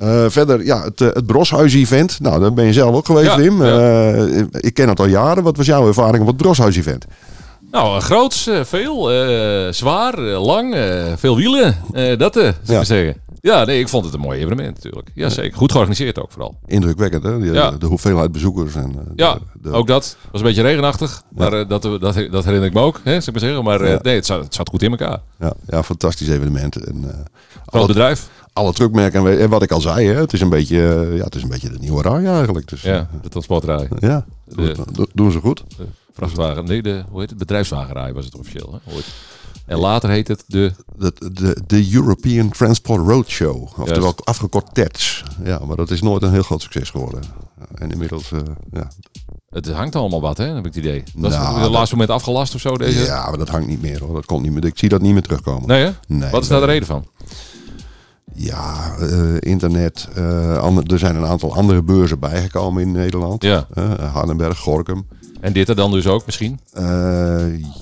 Uh, 0.03 0.25
verder, 0.29 0.65
ja, 0.65 0.83
het, 0.83 0.99
het 0.99 1.27
Broshuis-event. 1.27 2.21
Nou, 2.21 2.41
daar 2.41 2.53
ben 2.53 2.65
je 2.65 2.73
zelf 2.73 2.95
ook 2.95 3.07
geweest, 3.07 3.35
Wim. 3.35 3.65
Ja. 3.65 4.15
Uh, 4.15 4.45
ik 4.51 4.75
ken 4.75 4.89
het 4.89 5.01
al 5.01 5.07
jaren. 5.07 5.43
Wat 5.43 5.57
was 5.57 5.67
jouw 5.67 5.87
ervaring 5.87 6.21
op 6.21 6.27
het 6.27 6.37
Broshuis-event? 6.37 7.07
Nou, 7.71 8.01
groots, 8.01 8.51
veel, 8.63 9.13
uh, 9.13 9.73
zwaar, 9.73 10.19
lang, 10.21 10.77
veel 11.17 11.37
wielen. 11.37 11.77
dat, 12.19 12.35
zou 12.35 12.55
ja. 12.63 12.81
ik 12.81 12.87
zeggen. 12.87 13.21
Ja, 13.41 13.65
nee, 13.65 13.81
ik 13.81 13.89
vond 13.89 14.05
het 14.05 14.15
een 14.15 14.21
mooi 14.21 14.39
evenement 14.41 14.75
natuurlijk. 14.75 15.11
Jazeker. 15.15 15.57
Goed 15.57 15.71
georganiseerd 15.71 16.21
ook 16.21 16.31
vooral. 16.33 16.59
Indrukwekkend, 16.67 17.23
hè? 17.23 17.39
De, 17.39 17.53
ja. 17.53 17.71
de 17.71 17.87
hoeveelheid 17.87 18.33
bezoekers. 18.33 18.75
En, 18.75 19.13
ja, 19.17 19.39
de, 19.63 19.71
ook 19.71 19.87
dat. 19.87 20.17
was 20.31 20.41
een 20.41 20.47
beetje 20.47 20.63
regenachtig. 20.63 21.23
Maar 21.35 21.57
ja. 21.57 21.65
dat, 21.65 21.83
dat, 21.83 22.01
dat 22.01 22.45
herinner 22.45 22.65
ik 22.65 22.75
me 22.75 22.81
ook, 22.81 23.01
hè, 23.05 23.21
zou 23.21 23.25
ik 23.25 23.33
maar 23.33 23.41
zeggen. 23.41 23.65
Maar 23.65 23.89
ja. 23.89 23.99
nee, 24.03 24.15
het 24.15 24.27
zat, 24.27 24.43
het 24.43 24.55
zat 24.55 24.69
goed 24.69 24.83
in 24.83 24.91
elkaar. 24.91 25.19
Ja, 25.39 25.53
ja 25.67 25.83
fantastisch 25.83 26.29
evenement. 26.29 26.77
En, 26.77 27.27
Groot 27.67 27.87
bedrijf 27.87 28.29
alle 28.59 28.73
truckmerken 28.73 29.41
en 29.41 29.49
wat 29.49 29.63
ik 29.63 29.71
al 29.71 29.81
zei, 29.81 30.07
hè, 30.07 30.21
het 30.21 30.33
is 30.33 30.41
een 30.41 30.49
beetje, 30.49 31.11
ja, 31.15 31.25
het 31.25 31.35
is 31.35 31.43
een 31.43 31.49
beetje 31.49 31.71
de 31.71 31.79
nieuwe 31.79 32.03
rij 32.03 32.25
eigenlijk. 32.25 32.69
Dus, 32.69 32.83
ja, 32.83 33.09
de 33.23 33.29
transportrij. 33.29 33.89
Ja, 33.99 34.25
de, 34.45 34.77
doen, 34.93 35.09
doen 35.13 35.33
ze 35.33 35.41
goed. 35.41 35.65
De 35.77 35.87
vrachtwagen, 36.13 36.65
nee, 36.65 36.83
de, 36.83 37.05
hoe 37.11 37.21
heet 37.21 37.31
het? 37.31 37.39
Bedrijfswagenrij 37.39 38.13
was 38.13 38.25
het 38.25 38.39
officieel. 38.39 38.81
Hè? 38.85 38.95
Ooit. 38.95 39.07
En 39.67 39.79
later 39.79 40.11
heet 40.11 40.29
het 40.29 40.45
de... 40.47 40.73
De, 40.97 41.13
de, 41.33 41.63
de 41.67 41.89
European 41.93 42.51
Transport 42.51 43.07
Roadshow. 43.07 43.69
Oftewel 43.77 44.15
afgekort 44.25 44.75
TETS. 44.75 45.25
Ja, 45.45 45.61
maar 45.65 45.77
dat 45.77 45.91
is 45.91 46.03
nooit 46.03 46.23
een 46.23 46.33
heel 46.33 46.43
groot 46.43 46.63
succes 46.63 46.91
geworden. 46.91 47.23
En 47.75 47.91
inmiddels, 47.91 48.31
uh, 48.31 48.39
ja... 48.73 48.91
Het 49.51 49.71
hangt 49.71 49.97
allemaal 49.97 50.21
wat, 50.21 50.39
hè? 50.39 50.45
heb 50.45 50.59
ik 50.59 50.65
het 50.65 50.77
idee. 50.77 51.03
Dat 51.15 51.31
nou, 51.31 51.57
is 51.57 51.63
het 51.63 51.71
laatste 51.71 51.95
moment 51.95 52.15
afgelast 52.15 52.55
of 52.55 52.61
zo? 52.61 52.77
Deze? 52.77 53.05
Ja, 53.05 53.29
maar 53.29 53.39
dat 53.39 53.49
hangt 53.49 53.67
niet 53.67 53.83
meer 53.83 54.01
hoor. 54.01 54.15
Dat 54.15 54.27
komt 54.27 54.43
niet 54.43 54.53
meer. 54.53 54.65
Ik 54.65 54.79
zie 54.79 54.89
dat 54.89 55.01
niet 55.01 55.13
meer 55.13 55.23
terugkomen. 55.23 55.69
Nee, 55.69 55.85
hè? 55.85 55.91
Nee, 56.07 56.31
wat 56.31 56.43
is 56.43 56.49
daar 56.49 56.61
de 56.61 56.67
reden 56.67 56.87
van? 56.87 57.07
Ja, 58.41 58.95
uh, 59.01 59.37
internet. 59.39 60.09
Ander, 60.61 60.93
er 60.93 60.99
zijn 60.99 61.17
een 61.17 61.27
aantal 61.27 61.55
andere 61.55 61.83
beurzen 61.83 62.19
bijgekomen 62.19 62.83
in 62.83 62.93
Nederland. 62.93 63.43
Ja. 63.43 63.67
Uh, 63.75 64.13
Hardenberg, 64.13 64.59
Gorkum. 64.59 65.07
En 65.41 65.53
dit 65.53 65.69
er 65.69 65.77
dan 65.77 65.91
dus 65.91 66.07
ook 66.07 66.27
misschien? 66.27 66.61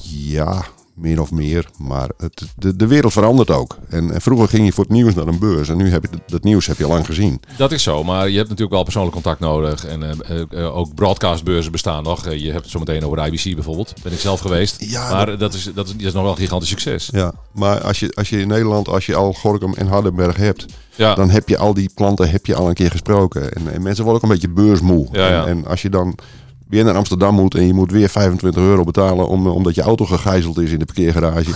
ja, 0.03 0.65
min 0.97 1.21
of 1.21 1.31
meer. 1.31 1.69
Maar 1.79 2.09
het, 2.17 2.43
de, 2.57 2.77
de 2.77 2.87
wereld 2.87 3.13
verandert 3.13 3.51
ook. 3.51 3.79
En, 3.89 4.11
en, 4.11 4.21
vroeger 4.21 4.49
ging 4.49 4.65
je 4.65 4.73
voor 4.73 4.85
het 4.85 4.93
nieuws 4.93 5.15
naar 5.15 5.27
een 5.27 5.39
beurs. 5.39 5.69
En 5.69 5.77
nu 5.77 5.91
heb 5.91 6.03
je 6.03 6.19
dat 6.27 6.43
nieuws 6.43 6.67
heb 6.67 6.79
je 6.79 6.85
al 6.85 6.91
lang 6.91 7.07
gezien. 7.07 7.41
Dat 7.57 7.73
is 7.73 7.83
zo. 7.83 8.05
Maar 8.05 8.29
je 8.29 8.37
hebt 8.37 8.49
natuurlijk 8.49 8.75
wel 8.75 8.83
persoonlijk 8.83 9.15
contact 9.15 9.41
nodig. 9.41 9.87
En 9.87 10.03
uh, 10.03 10.41
uh, 10.51 10.77
ook 10.77 10.95
broadcastbeurzen 10.95 11.73
bestaan 11.73 12.03
nog. 12.03 12.27
Uh, 12.27 12.39
je 12.39 12.51
hebt 12.51 12.63
het 12.63 12.71
zo 12.71 12.79
meteen 12.79 13.05
over 13.05 13.17
de 13.17 13.31
IBC 13.31 13.55
bijvoorbeeld. 13.55 13.95
Ben 14.03 14.13
ik 14.13 14.19
zelf 14.19 14.41
geweest. 14.41 14.85
Ja, 14.85 15.11
maar 15.11 15.27
dat, 15.27 15.39
dat, 15.39 15.55
is, 15.55 15.71
dat, 15.75 15.87
is, 15.87 15.93
dat 15.93 16.07
is 16.07 16.13
nog 16.13 16.23
wel 16.23 16.33
een 16.33 16.39
gigantisch 16.39 16.69
succes. 16.69 17.09
Ja, 17.13 17.33
maar 17.53 17.81
als 17.81 18.01
je, 18.01 18.13
als 18.15 18.29
je 18.29 18.41
in 18.41 18.49
Nederland, 18.49 18.89
als 18.89 19.07
je 19.07 19.15
al 19.15 19.33
Gorkum 19.33 19.75
en 19.75 19.87
Hardenberg 19.87 20.37
hebt... 20.37 20.67
Ja. 20.95 21.15
dan 21.15 21.31
heb 21.31 21.49
je 21.49 21.59
al 21.59 21.75
die 21.75 21.91
klanten 21.95 22.31
heb 22.31 22.47
je 22.47 22.55
al 22.55 22.69
een 22.69 22.75
keer 22.75 22.91
gesproken. 22.91 23.53
En, 23.53 23.73
en 23.73 23.83
mensen 23.83 24.05
worden 24.05 24.23
ook 24.23 24.29
een 24.31 24.35
beetje 24.35 24.55
beursmoe. 24.55 25.09
Ja, 25.13 25.29
ja. 25.29 25.47
En, 25.47 25.49
en 25.49 25.67
als 25.67 25.83
je 25.83 25.91
dan 25.91 26.19
weer 26.69 26.85
naar 26.85 26.97
Amsterdam 26.97 27.35
moet 27.35 27.55
en 27.55 27.67
je 27.67 27.75
moet 27.75 27.91
weer 27.91 28.09
25 28.09 28.63
euro 28.63 28.85
betalen 28.85 29.29
om, 29.29 29.47
omdat 29.47 29.75
je 29.75 29.83
auto 29.83 30.05
gegijzeld 30.05 30.59
is 30.59 30.71
in 30.71 30.79
de 30.79 30.85
parkeergarage. 30.85 31.51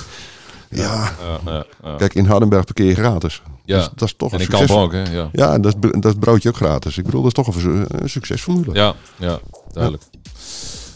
Ja, 0.69 1.12
ja, 1.21 1.52
ja, 1.52 1.64
ja. 1.83 1.97
kijk, 1.97 2.14
in 2.14 2.25
Hardenberg 2.25 2.64
parkeer 2.64 2.87
je 2.87 2.95
gratis. 2.95 3.43
Ja. 3.64 3.76
Dus 3.76 3.88
dat 3.95 4.09
is 4.09 4.14
toch 4.17 4.33
en 4.33 4.38
een 4.38 4.45
succes. 4.45 4.71
Ook, 4.71 4.93
hè? 4.93 5.02
Ja, 5.02 5.29
Ja, 5.33 5.59
dat 5.59 5.75
is, 5.81 5.90
dat 5.90 6.12
is 6.12 6.19
broodje 6.19 6.49
ook 6.49 6.57
gratis. 6.57 6.99
Ik 6.99 7.05
bedoel, 7.05 7.23
dat 7.23 7.37
is 7.37 7.45
toch 7.45 7.64
een, 7.64 7.85
een 7.88 8.11
succesformule. 8.11 8.75
ja, 8.75 8.95
ja 9.17 9.38
duidelijk. 9.73 10.02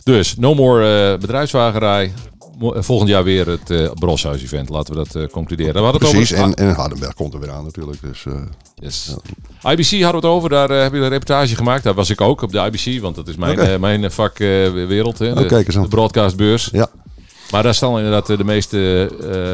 Dus, 0.02 0.37
no 0.37 0.54
more 0.54 1.12
uh, 1.12 1.18
bedrijfswagenrij. 1.18 2.12
Eh, 2.73 2.83
volgend 2.83 3.09
jaar 3.11 3.25
weer 3.25 3.47
het 3.47 3.71
eh 3.71 3.90
Broshuis-event. 3.94 4.68
Laten 4.68 4.94
we 4.94 5.04
dat 5.04 5.14
eh, 5.23 5.28
concluderen. 5.28 5.92
We 5.92 5.99
Precies, 5.99 6.33
over... 6.33 6.44
en, 6.44 6.54
en 6.54 6.75
Hardenberg 6.75 7.14
komt 7.14 7.35
er 7.35 7.40
weer 7.40 7.50
aan 7.50 7.64
natuurlijk. 7.64 7.99
Dus, 8.02 8.25
Yes. 8.75 9.14
IBC 9.62 9.90
hadden 10.02 10.21
we 10.21 10.26
het 10.26 10.37
over, 10.37 10.49
daar 10.49 10.71
eh, 10.71 10.83
heb 10.83 10.92
je 10.92 10.99
een 10.99 11.09
reportage 11.09 11.56
gemaakt. 11.56 11.83
Daar 11.85 11.94
was 11.94 12.11
ik 12.11 12.21
ook 12.21 12.42
op 12.42 12.52
de 12.52 12.59
IBC, 12.73 13.00
want 13.02 13.14
dat 13.16 13.28
is 13.28 13.37
mijn, 13.37 13.59
eh, 13.59 13.78
mijn 13.78 14.11
vak 14.11 14.38
eh, 14.38 14.47
wereld, 14.73 15.18
hè, 15.18 15.35
de, 15.35 15.47
kijk 15.47 15.66
eens 15.66 15.76
aan. 15.76 15.83
de 15.83 15.88
broadcastbeurs. 15.88 16.68
ja. 16.73 16.88
Maar 17.50 17.62
daar 17.62 17.75
staan 17.75 17.97
inderdaad 17.97 18.26
de 18.26 18.44
meeste, 18.44 19.11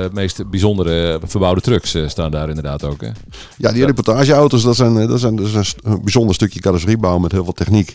eh, 0.09 0.15
meest 0.15 0.51
bijzondere 0.51 1.21
verbouwde 1.25 1.61
trucks 1.61 1.97
staan 2.07 2.31
daar 2.31 2.49
inderdaad 2.49 2.85
ook. 2.85 3.01
Hè? 3.01 3.09
ja, 3.57 3.73
die 3.73 3.85
reportageauto's, 3.85 4.63
dat, 4.63 4.77
zijn, 4.77 5.07
dat, 5.07 5.21
zijn, 5.21 5.37
dat 5.37 5.49
st- 5.65 5.77
een 5.83 6.03
bijzonder 6.03 6.35
stukje 6.35 6.61
carrosseriebouw 6.61 7.19
met 7.19 7.33
heel 7.33 7.45
veel 7.45 7.53
techniek. 7.53 7.95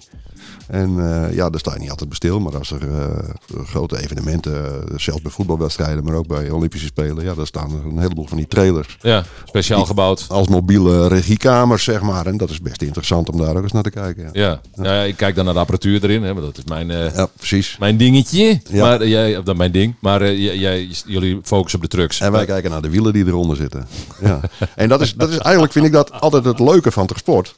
En 0.67 0.99
eh, 0.99 1.35
ja, 1.35 1.49
daar 1.49 1.59
sta 1.59 1.73
je 1.73 1.79
niet 1.79 1.89
altijd 1.89 2.09
bij 2.09 2.17
stil. 2.17 2.39
Maar 2.39 2.57
als 2.57 2.71
er 2.71 2.81
eh, 2.81 3.65
grote 3.65 4.03
evenementen, 4.03 4.65
eh, 4.65 4.97
zelfs 4.97 5.21
bij 5.21 5.31
voetbalwedstrijden, 5.31 6.03
maar 6.03 6.13
ook 6.13 6.27
bij 6.27 6.49
Olympische 6.49 6.87
Spelen, 6.87 7.23
ja, 7.23 7.33
daar 7.33 7.47
staan 7.47 7.71
er 7.71 7.85
een 7.85 7.99
heleboel 7.99 8.27
van 8.27 8.37
die 8.37 8.47
trailers. 8.47 8.97
Ja, 9.01 9.23
speciaal 9.45 9.85
gebouwd. 9.85 10.25
Als 10.29 10.47
mobiele 10.47 11.07
regiekamers, 11.07 11.83
zeg 11.83 12.01
maar. 12.01 12.25
En 12.25 12.37
dat 12.37 12.49
is 12.49 12.61
best 12.61 12.81
interessant 12.81 13.29
om 13.29 13.37
daar 13.37 13.55
ook 13.55 13.63
eens 13.63 13.71
naar 13.71 13.83
te 13.83 13.89
kijken. 13.89 14.29
Ja, 14.33 14.45
Ja, 14.45 14.61
nou 14.75 14.95
ja, 14.95 15.01
ik 15.01 15.17
kijk 15.17 15.35
dan 15.35 15.45
naar 15.45 15.53
de 15.53 15.59
apparatuur 15.59 16.03
erin, 16.03 16.23
hè, 16.23 16.33
maar 16.33 16.43
dat 16.43 16.57
is 16.57 16.63
mijn, 16.63 16.91
eh, 16.91 17.15
Ja, 17.15 17.27
precies. 17.37 17.77
mijn 17.79 17.97
dingetje. 17.97 18.61
Ja. 18.69 18.85
Maar, 18.85 19.07
jij, 19.07 19.43
dan 19.43 19.57
mijn 19.57 19.71
ding, 19.71 19.95
maar 19.99 20.33
jij, 20.33 20.89
jullie 21.05 21.39
focussen 21.43 21.79
op 21.79 21.89
de 21.89 21.97
trucks. 21.97 22.19
En 22.19 22.31
wij 22.31 22.45
kijken 22.45 22.71
naar 22.71 22.81
de 22.81 22.89
wielen 22.89 23.13
die 23.13 23.25
eronder 23.25 23.57
zitten. 23.57 23.87
Ja. 24.21 24.39
En 24.75 24.89
dat 24.89 25.01
is, 25.01 25.13
dat 25.13 25.29
is 25.29 25.37
eigenlijk, 25.37 25.73
vind 25.73 25.85
ik 25.85 25.91
dat 25.91 26.11
altijd 26.11 26.45
het 26.45 26.59
leuke 26.59 26.91
van 26.91 27.05
het 27.05 27.17
sport. 27.17 27.55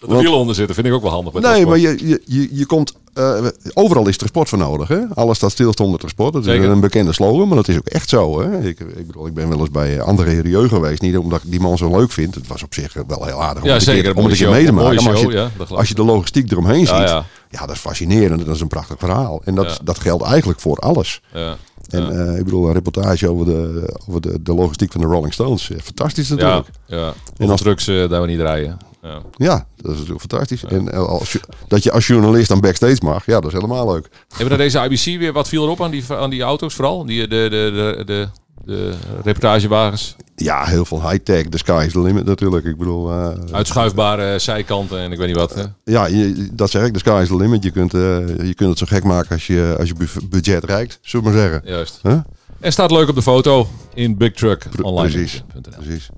Dat 0.00 0.10
er 0.10 0.16
wielen 0.16 0.38
onder 0.38 0.54
zitten 0.54 0.74
vind 0.74 0.86
ik 0.86 0.92
ook 0.92 1.02
wel 1.02 1.10
handig. 1.10 1.32
Nee, 1.32 1.66
maar 1.66 1.78
je, 1.78 2.08
je, 2.08 2.22
je, 2.24 2.48
je 2.52 2.66
komt... 2.66 2.92
eh, 3.14 3.46
overal 3.74 4.08
is 4.08 4.16
transport 4.16 4.48
voor 4.48 4.58
nodig. 4.58 4.88
Hè? 4.88 5.00
Alles 5.14 5.36
staat 5.36 5.50
stil 5.50 5.72
zonder 5.76 5.98
transport. 5.98 6.32
Dat 6.32 6.42
is 6.46 6.48
Zeker. 6.52 6.68
een 6.68 6.80
bekende 6.80 7.12
slogan, 7.12 7.46
maar 7.48 7.56
dat 7.56 7.68
is 7.68 7.76
ook 7.76 7.86
echt 7.86 8.08
zo. 8.08 8.40
Hè? 8.40 8.58
Ik, 8.68 8.80
ik 8.80 9.06
bedoel, 9.06 9.26
ik 9.26 9.34
ben 9.34 9.48
wel 9.48 9.58
eens 9.58 9.70
bij 9.70 10.00
André 10.00 10.40
Rieu 10.40 10.68
geweest. 10.68 11.02
Niet 11.02 11.16
omdat 11.18 11.42
ik 11.44 11.50
die 11.50 11.60
man 11.60 11.78
zo 11.78 11.90
leuk 11.96 12.12
vind. 12.12 12.34
Het 12.34 12.46
was 12.46 12.62
op 12.62 12.74
zich 12.74 12.94
wel 13.06 13.24
heel 13.24 13.42
aardig 13.42 13.62
om 13.62 13.68
Ja, 13.68 13.78
zeker. 13.80 14.02
keer, 14.02 14.14
om 14.16 14.22
het 14.22 14.32
een 14.32 14.38
keer 14.38 14.50
mee 14.50 14.64
te 14.66 14.72
maken. 14.72 15.02
Maar 15.04 15.12
als 15.12 15.20
je, 15.22 15.30
ja, 15.30 15.50
als 15.68 15.88
je 15.88 15.94
de 15.94 16.04
logistiek 16.04 16.50
eromheen 16.52 16.86
ziet... 16.86 16.96
Ja, 16.96 17.02
Ja, 17.04 17.24
ja. 17.50 17.60
dat 17.66 17.70
is 17.74 17.80
fascinerend. 17.80 18.46
Dat 18.46 18.54
is 18.54 18.60
een 18.60 18.68
prachtig 18.68 18.96
verhaal. 18.98 19.40
En 19.44 19.54
dat, 19.54 19.66
Ja. 19.66 19.76
dat 19.84 19.98
geldt 19.98 20.22
eigenlijk 20.24 20.60
voor 20.60 20.76
alles. 20.76 21.20
Ja. 21.34 21.56
En 21.88 22.28
eh, 22.28 22.38
ik 22.38 22.44
bedoel, 22.44 22.66
een 22.66 22.72
reportage 22.72 23.30
over 23.30 23.46
de, 23.46 23.94
over 24.08 24.20
de, 24.20 24.42
de 24.42 24.54
logistiek 24.54 24.92
van 24.92 25.00
de 25.00 25.06
Rolling 25.06 25.32
Stones. 25.32 25.70
Eh, 25.70 25.78
Fantastisch 25.82 26.28
Ja, 26.28 26.34
natuurlijk. 26.34 26.68
ja. 26.86 27.12
En 27.36 27.50
als 27.50 27.60
trucks 27.60 27.86
eh, 27.88 28.08
daar 28.08 28.20
we 28.20 28.26
niet 28.26 28.40
rijden. 28.40 28.78
Ja. 29.08 29.22
Ja, 29.36 29.66
dat 29.76 29.92
is 29.92 29.98
natuurlijk 29.98 30.20
fantastisch. 30.30 30.64
En 30.64 30.92
eh, 30.92 30.98
als, 30.98 31.32
je- 31.32 31.40
dat 31.68 31.82
je 31.82 31.92
als 31.92 32.06
journalist 32.06 32.48
dan 32.48 32.60
backstage 32.60 32.98
mag, 33.04 33.26
ja, 33.26 33.40
dat 33.40 33.46
is 33.46 33.52
helemaal 33.52 33.92
leuk. 33.92 34.08
Hebben 34.28 34.38
we 34.38 34.48
naar 34.48 34.88
deze 34.88 35.10
IBC 35.10 35.18
weer, 35.20 35.32
wat 35.32 35.48
viel 35.48 35.62
erop 35.64 35.82
aan 35.82 35.90
die, 35.90 36.04
aan 36.08 36.30
die 36.30 36.42
auto's 36.42 36.74
vooral? 36.74 37.06
Die, 37.06 37.20
de, 37.20 37.26
de, 37.28 37.48
de, 37.48 38.04
de, 38.04 38.28
de 38.64 38.94
reportagewagens. 39.24 40.16
Ja, 40.36 40.64
heel 40.64 40.84
veel 40.84 41.10
high-tech. 41.10 41.42
The 41.48 41.58
sky 41.58 41.82
is 41.86 41.92
the 41.92 42.00
limit 42.02 42.24
natuurlijk. 42.24 42.64
Ik 42.64 42.76
bedoel, 42.78 43.10
eh, 43.10 43.30
Uitschuifbare 43.52 44.38
zijkanten 44.38 44.98
en 44.98 45.12
ik 45.12 45.18
weet 45.18 45.26
niet 45.26 45.36
wat. 45.36 45.54
Hè? 45.54 45.62
ja, 45.84 46.06
je, 46.06 46.48
dat 46.52 46.70
zeg 46.70 46.84
ik. 46.86 46.92
The 46.92 46.98
sky 46.98 47.18
is 47.22 47.28
the 47.28 47.36
limit. 47.36 47.62
Je 47.62 47.70
kunt, 47.70 47.94
eh, 47.94 48.00
je 48.46 48.54
kunt 48.54 48.68
het 48.70 48.78
zo 48.78 48.86
gek 48.88 49.04
maken 49.04 49.30
als 49.30 49.46
je, 49.46 49.74
als 49.78 49.88
je 49.88 49.94
bu- 49.94 50.26
budget 50.28 50.64
reikt, 50.64 50.98
zullen 51.02 51.26
we 51.26 51.32
maar 51.32 51.40
zeggen. 51.40 51.62
Juist. 51.64 51.98
Huh? 52.02 52.18
En 52.60 52.72
staat 52.72 52.90
leuk 52.90 53.08
op 53.08 53.14
de 53.14 53.22
foto 53.22 53.68
in 53.94 54.16
Big 54.16 54.32
Truck 54.32 54.66
online. 54.82 55.10
precies. 55.12 55.42
Precies. 55.80 56.08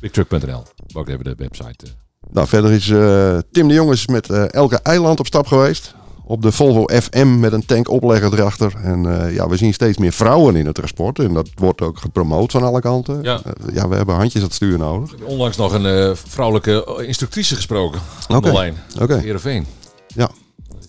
Bigtruck.nl. 0.00 0.62
Ook 0.92 1.08
even 1.08 1.24
de 1.24 1.34
website. 1.36 1.86
eh. 1.86 1.90
Nou, 2.32 2.46
verder 2.48 2.70
is 2.72 2.90
eh, 2.90 3.38
Tim 3.52 3.68
de 3.68 3.74
Jong 3.74 3.90
is 3.92 4.06
met 4.06 4.30
eh, 4.30 4.52
Elke 4.52 4.78
Eiland 4.82 5.20
op 5.20 5.26
stap 5.26 5.46
geweest. 5.46 5.94
Op 6.24 6.42
de 6.42 6.52
Volvo 6.52 6.84
FM 7.00 7.40
met 7.40 7.52
een 7.52 7.66
tankoplegger 7.66 8.32
erachter. 8.32 8.72
En 8.82 9.02
ja, 9.32 9.48
we 9.48 9.56
zien 9.56 9.72
steeds 9.74 9.98
meer 9.98 10.12
vrouwen 10.12 10.56
in 10.56 10.66
het 10.66 10.74
transport. 10.74 11.18
En 11.18 11.34
dat 11.34 11.48
wordt 11.54 11.80
ook 11.80 11.98
gepromoot 11.98 12.52
van 12.52 12.62
alle 12.62 12.80
kanten. 12.80 13.22
Ja. 13.22 13.40
Ja 13.72 13.88
we 13.88 13.96
hebben 13.96 14.14
handjes 14.14 14.40
aan 14.42 14.46
het 14.46 14.54
stuur 14.56 14.78
nodig. 14.78 15.12
Ik 15.12 15.18
heb 15.18 15.28
onlangs 15.28 15.56
nog 15.56 15.72
een 15.72 16.16
vrouwelijke 16.16 17.02
instructrice 17.06 17.54
gesproken. 17.54 18.00
Oké. 18.28 18.48
Online. 18.48 18.76
Oké. 19.00 19.14
Heerenveen. 19.16 19.66
Ja. 20.06 20.30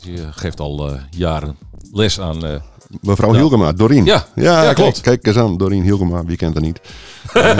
Die 0.01 0.17
geeft 0.31 0.59
al 0.59 0.97
jaren 1.09 1.57
les 1.91 2.19
aan... 2.19 2.61
Mevrouw 3.01 3.31
Ja. 3.33 3.39
Hielkema, 3.39 3.71
Dorien. 3.73 4.05
Ja. 4.05 4.25
ja, 4.35 4.63
Ja, 4.63 4.73
klopt. 4.73 5.01
Kijk 5.01 5.27
eens 5.27 5.37
aan, 5.37 5.57
Dorien 5.57 5.83
Hielkema, 5.83 6.25
wie 6.25 6.37
kent 6.37 6.53
haar 6.53 6.63
niet. 6.63 6.79
En, 7.33 7.57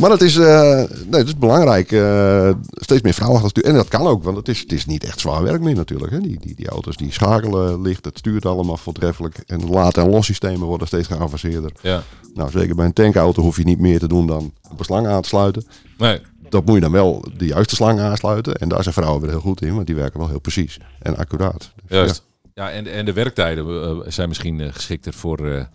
maar 0.00 0.10
het 0.10 0.22
is, 0.22 0.36
eh, 0.36 0.72
nee, 1.06 1.20
het 1.20 1.26
is 1.26 1.36
belangrijk. 1.38 1.92
eh, 1.92 2.50
steeds 2.72 3.02
meer 3.02 3.14
vrouwen 3.14 3.40
achter 3.40 3.50
het 3.54 3.58
stuur. 3.58 3.64
En 3.64 3.74
dat 3.78 3.88
kan 3.88 4.06
ook, 4.06 4.22
want 4.22 4.36
het 4.36 4.48
is, 4.48 4.60
het 4.60 4.72
is 4.72 4.86
niet 4.86 5.04
echt 5.04 5.20
zwaar 5.20 5.42
werk 5.42 5.60
meer 5.60 5.74
natuurlijk. 5.74 6.12
Hè. 6.12 6.20
Die, 6.20 6.38
die, 6.40 6.54
die 6.54 6.68
auto's 6.68 6.96
die 6.96 7.12
schakelen 7.12 7.82
licht, 7.82 8.04
het 8.04 8.18
stuurt 8.18 8.46
allemaal 8.46 8.76
voortreffelijk. 8.76 9.36
En 9.46 9.58
de 9.58 9.66
laad- 9.66 9.96
en 9.96 10.10
lossystemen 10.10 10.66
worden 10.66 10.86
steeds 10.86 11.06
geavanceerder. 11.06 11.72
ja. 11.80 12.02
Nou, 12.34 12.50
zeker 12.50 12.74
bij 12.74 12.84
een 12.86 12.92
tankauto 12.92 13.42
hoef 13.42 13.56
je 13.56 13.64
niet 13.64 13.78
meer 13.80 13.98
te 13.98 14.08
doen 14.08 14.26
dan 14.26 14.52
een 14.78 14.84
slang 14.84 15.06
aan 15.06 15.22
te 15.22 15.28
sluiten. 15.28 15.64
Nee. 15.98 16.20
Dat 16.48 16.64
moet 16.64 16.74
je 16.74 16.80
dan 16.80 16.92
wel 16.92 17.24
de 17.36 17.46
juiste 17.46 17.74
slang 17.74 18.00
aansluiten. 18.00 18.54
En 18.54 18.68
daar 18.68 18.82
zijn 18.82 18.94
vrouwen 18.94 19.20
weer 19.20 19.30
heel 19.30 19.40
goed 19.40 19.62
in, 19.62 19.74
want 19.74 19.86
die 19.86 19.96
werken 19.96 20.18
wel 20.18 20.28
heel 20.28 20.40
precies 20.40 20.78
en 21.00 21.16
accuraat. 21.16 21.72
Dus, 21.86 21.96
Juist. 21.98 22.22
Ja, 22.54 22.70
en, 22.70 22.86
en 22.86 23.04
de 23.04 23.12
werktijden 23.12 23.82
eh, 23.82 23.96
zijn 24.10 24.28
misschien 24.28 24.72
geschikter 24.72 25.12
voor... 25.12 25.68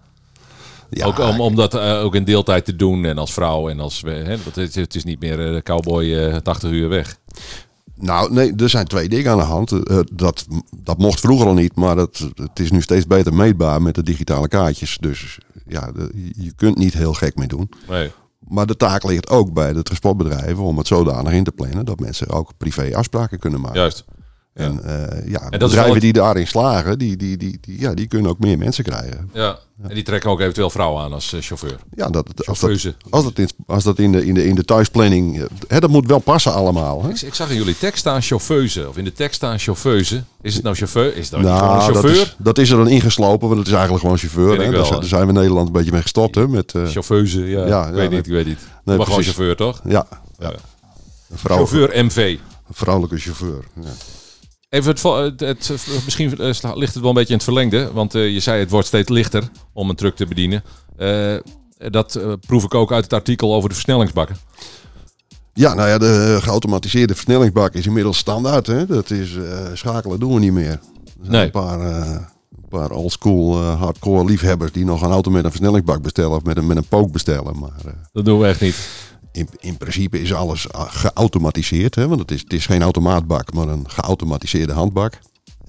Ja, 0.89 1.05
ook 1.05 1.19
om, 1.19 1.41
om 1.41 1.55
dat 1.55 1.73
eh, 1.73 2.03
ook 2.03 2.15
in 2.15 2.23
deeltijd 2.23 2.65
te 2.65 2.75
doen 2.75 3.05
en 3.05 3.17
als 3.17 3.33
vrouw 3.33 3.69
en 3.69 3.79
als... 3.79 4.03
eh, 4.03 4.13
hè, 4.13 4.37
want 4.43 4.55
het, 4.55 4.75
het 4.75 4.95
is 4.95 5.03
niet 5.03 5.19
meer 5.19 5.53
eh, 5.55 5.61
cowboy 5.61 6.13
eh 6.15 6.35
80 6.37 6.71
uur 6.71 6.89
weg. 6.89 7.17
Nou, 7.97 8.33
nee, 8.33 8.53
er 8.55 8.69
zijn 8.69 8.85
twee 8.85 9.09
dingen 9.09 9.31
aan 9.31 9.37
de 9.37 9.43
hand. 9.43 9.71
Dat, 10.17 10.45
dat 10.77 10.97
mocht 10.97 11.19
vroeger 11.19 11.47
al 11.47 11.53
niet, 11.53 11.75
maar 11.75 11.95
dat, 11.95 12.29
het 12.35 12.59
is 12.59 12.71
nu 12.71 12.81
steeds 12.81 13.07
beter 13.07 13.33
meetbaar 13.33 13.81
met 13.81 13.95
de 13.95 14.03
digitale 14.03 14.47
kaartjes. 14.47 14.97
Dus 14.99 15.37
ja, 15.67 15.91
de- 15.91 16.31
je 16.37 16.51
kunt 16.55 16.77
niet 16.77 16.93
heel 16.93 17.13
gek 17.13 17.35
mee 17.35 17.47
doen. 17.47 17.69
Nee. 17.89 18.11
Maar 18.47 18.65
de 18.65 18.77
taak 18.77 19.03
ligt 19.03 19.29
ook 19.29 19.53
bij 19.53 19.73
de 19.73 19.83
transportbedrijven 19.83 20.63
om 20.63 20.77
het 20.77 20.87
zodanig 20.87 21.33
in 21.33 21.43
te 21.43 21.51
plannen 21.51 21.85
dat 21.85 21.99
mensen 21.99 22.29
ook 22.29 22.51
privé 22.57 22.95
afspraken 22.95 23.39
kunnen 23.39 23.61
maken. 23.61 23.79
Juist. 23.79 24.05
En 24.55 24.83
eh, 24.83 25.27
ja, 25.31 25.39
dat 25.39 25.51
is 25.53 25.57
bedrijven 25.59 25.91
wel 25.91 25.99
die 25.99 26.13
daarin 26.13 26.47
slagen, 26.47 26.97
die, 26.99 27.15
die, 27.17 27.37
die, 27.37 27.57
die, 27.61 27.79
ja, 27.79 27.93
die 27.93 28.07
kunnen 28.07 28.31
ook 28.31 28.39
meer 28.39 28.57
mensen 28.57 28.83
krijgen. 28.83 29.29
Ja. 29.33 29.57
En 29.87 29.95
die 29.95 30.03
trekken 30.03 30.29
ook 30.29 30.39
eventueel 30.39 30.69
vrouwen 30.69 31.03
aan 31.03 31.13
als 31.13 31.33
eh, 31.33 31.41
chauffeur. 31.41 31.75
Ja, 31.95 32.09
dat, 32.09 32.47
als 32.47 32.59
dat, 32.59 32.93
als 33.09 33.23
dat, 33.23 33.37
in, 33.39 33.49
als 33.67 33.83
dat 33.83 33.99
in, 33.99 34.11
de, 34.11 34.25
in, 34.25 34.33
de, 34.33 34.45
in 34.47 34.55
de 34.55 34.63
thuisplanning, 34.63 35.37
eh, 35.39 35.45
hè, 35.67 35.79
dat 35.79 35.89
moet 35.89 36.05
wel 36.07 36.19
passen 36.19 36.53
allemaal. 36.53 37.03
Hè? 37.03 37.09
Ik, 37.09 37.21
ik 37.21 37.33
zag 37.33 37.49
in 37.49 37.55
jullie 37.55 37.77
tekst 37.77 37.99
staan 37.99 38.21
chauffeuse. 38.21 38.89
Of 38.89 38.97
in 38.97 39.03
de 39.03 39.13
tekst 39.13 39.35
staan 39.35 39.59
chauffeuse. 39.59 40.23
Is 40.41 40.53
het 40.53 40.63
nou 40.63 40.75
chauffeur? 40.75 41.15
Is 41.15 41.29
dat 41.29 41.39
gewoon 41.39 41.55
een 41.55 41.61
Nou, 41.63 41.75
dat 41.77 41.83
chauffeur? 42.01 42.21
is, 42.21 42.35
dat 42.37 42.57
is 42.57 42.69
er 42.69 42.77
dan 42.77 42.87
ingeslopen, 42.87 43.47
want 43.47 43.59
het 43.59 43.67
is 43.67 43.73
eigenlijk 43.73 44.03
gewoon 44.03 44.17
chauffeur. 44.17 44.57
Hè? 44.57 44.63
ik 44.65 44.71
Daar, 44.71 44.85
zijn- 44.85 44.93
hè. 44.93 44.99
daar 44.99 45.09
zijn 45.09 45.21
we 45.21 45.27
in 45.27 45.33
Nederland 45.33 45.67
een 45.67 45.73
beetje 45.73 45.91
mee 45.91 46.01
gestopt. 46.01 46.35
Hè? 46.35 46.47
Met, 46.47 46.73
eh, 46.73 46.87
Chauffeuse, 46.87 47.45
ja. 47.45 47.65
Ja, 47.65 47.87
ik 47.87 47.93
weet 47.93 48.09
niet, 48.09 48.25
ik 48.25 48.31
weet 48.31 48.45
niet. 48.45 48.59
Nee, 48.83 48.97
maar 48.97 49.05
gewoon 49.05 49.23
chauffeur, 49.23 49.55
toch? 49.55 49.81
ja, 49.87 50.07
Ja. 50.39 50.51
een 51.29 51.37
vrouw, 51.37 51.55
Chauffeur 51.55 52.05
MV. 52.05 52.37
vrouwelijke 52.71 53.17
chauffeur. 53.17 53.63
Ja. 53.81 53.89
Even 54.75 54.91
het, 55.23 55.39
het, 55.39 55.67
het- 55.67 55.87
misschien 56.05 56.37
eh, 56.37 56.75
ligt 56.75 56.93
het 56.93 56.99
wel 57.01 57.09
een 57.09 57.13
beetje 57.15 57.29
in 57.29 57.35
het 57.35 57.43
verlengde. 57.43 57.91
Want 57.93 58.15
eh, 58.15 58.33
je 58.33 58.39
zei 58.39 58.59
het 58.59 58.69
wordt 58.69 58.87
steeds 58.87 59.09
lichter 59.09 59.43
om 59.73 59.89
een 59.89 59.95
truck 59.95 60.15
te 60.15 60.25
bedienen. 60.25 60.63
Eh, 60.97 61.35
dat 61.77 62.19
proef 62.47 62.63
ik 62.63 62.73
ook 62.73 62.91
uit 62.91 63.03
het 63.03 63.13
artikel 63.13 63.53
over 63.53 63.69
de 63.69 63.75
versnellingsbakken. 63.75 64.37
ja, 65.53 65.73
nou 65.73 65.89
ja, 65.89 65.97
de 65.97 66.37
geautomatiseerde 66.41 67.13
versnellingsbak 67.13 67.73
is 67.73 67.85
inmiddels 67.85 68.17
standaard. 68.17 68.67
Hè? 68.67 68.85
Dat 68.85 69.09
is 69.09 69.35
schakelen 69.73 70.19
doen 70.19 70.33
we 70.33 70.39
niet 70.39 70.51
meer. 70.53 70.71
Er 70.71 70.79
zijn 71.21 71.31
Nee. 71.31 71.43
een 71.45 71.51
paar, 71.51 72.33
paar 72.69 72.91
oldschool 72.91 73.61
hardcore 73.61 74.25
liefhebbers 74.25 74.71
die 74.71 74.85
nog 74.85 75.01
een 75.01 75.11
auto 75.11 75.31
met 75.31 75.43
een 75.43 75.49
versnellingsbak 75.51 76.01
bestellen 76.01 76.35
of 76.35 76.43
met 76.43 76.57
een, 76.57 76.67
met 76.67 76.77
een 76.77 76.87
pook 76.87 77.11
bestellen. 77.11 77.59
Maar 77.59 77.95
Dat 78.13 78.25
doen 78.25 78.39
we 78.39 78.47
echt 78.47 78.61
niet. 78.61 78.89
In, 79.35 79.47
in 79.59 79.77
principe 79.77 80.21
is 80.21 80.33
alles 80.33 80.71
ah, 80.71 80.85
geautomatiseerd. 80.89 81.95
Hè? 81.95 82.07
Want 82.07 82.19
het 82.19 82.31
is, 82.31 82.41
het 82.41 82.53
is 82.53 82.65
geen 82.65 82.81
automaatbak, 82.81 83.53
maar 83.53 83.67
een 83.67 83.89
geautomatiseerde 83.89 84.73
handbak. 84.73 85.19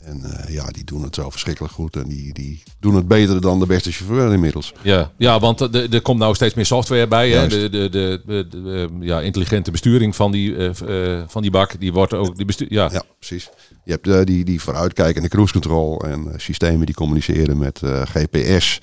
En 0.02 0.24
eh, 0.24 0.54
ja, 0.54 0.66
die 0.66 0.84
doen 0.84 1.02
het 1.02 1.14
zo 1.14 1.30
verschrikkelijk 1.30 1.72
goed. 1.74 1.96
En 1.96 2.08
die, 2.08 2.32
die 2.32 2.62
doen 2.80 2.94
het 2.94 3.08
beter 3.08 3.40
dan 3.40 3.58
de 3.58 3.66
beste 3.66 3.92
chauffeur 3.92 4.32
inmiddels. 4.32 4.72
Ja, 4.82 5.10
ja 5.18 5.40
want 5.40 5.60
er- 5.60 5.94
er 5.94 6.02
komt 6.02 6.18
nou 6.18 6.34
steeds 6.34 6.54
meer 6.54 6.66
software 6.66 7.08
bij. 7.08 7.30
Hè? 7.30 7.48
De, 7.48 7.68
de, 7.68 7.88
de, 7.88 8.22
de, 8.26 8.88
eh, 9.00 9.06
ja, 9.06 9.20
intelligente 9.20 9.70
besturing 9.70 10.16
van 10.16 10.32
die, 10.32 10.56
eh, 10.56 11.16
eh, 11.18 11.24
van 11.28 11.42
die 11.42 11.50
bak. 11.50 11.80
Die 11.80 11.92
wordt 11.92 12.12
ook. 12.14 12.36
Die 12.36 12.44
bestuur, 12.44 12.72
ja. 12.72 12.88
Ja, 12.92 13.02
precies. 13.18 13.50
Je 13.84 13.90
hebt 13.92 14.08
eh, 14.08 14.20
die, 14.24 14.44
die 14.44 14.60
vooruitkijkende 14.60 15.28
cruise 15.28 15.52
control 15.52 16.00
en 16.00 16.28
eh, 16.32 16.38
systemen 16.38 16.86
die 16.86 16.94
communiceren 16.94 17.58
met 17.58 17.82
eh, 17.82 18.02
GPS. 18.04 18.78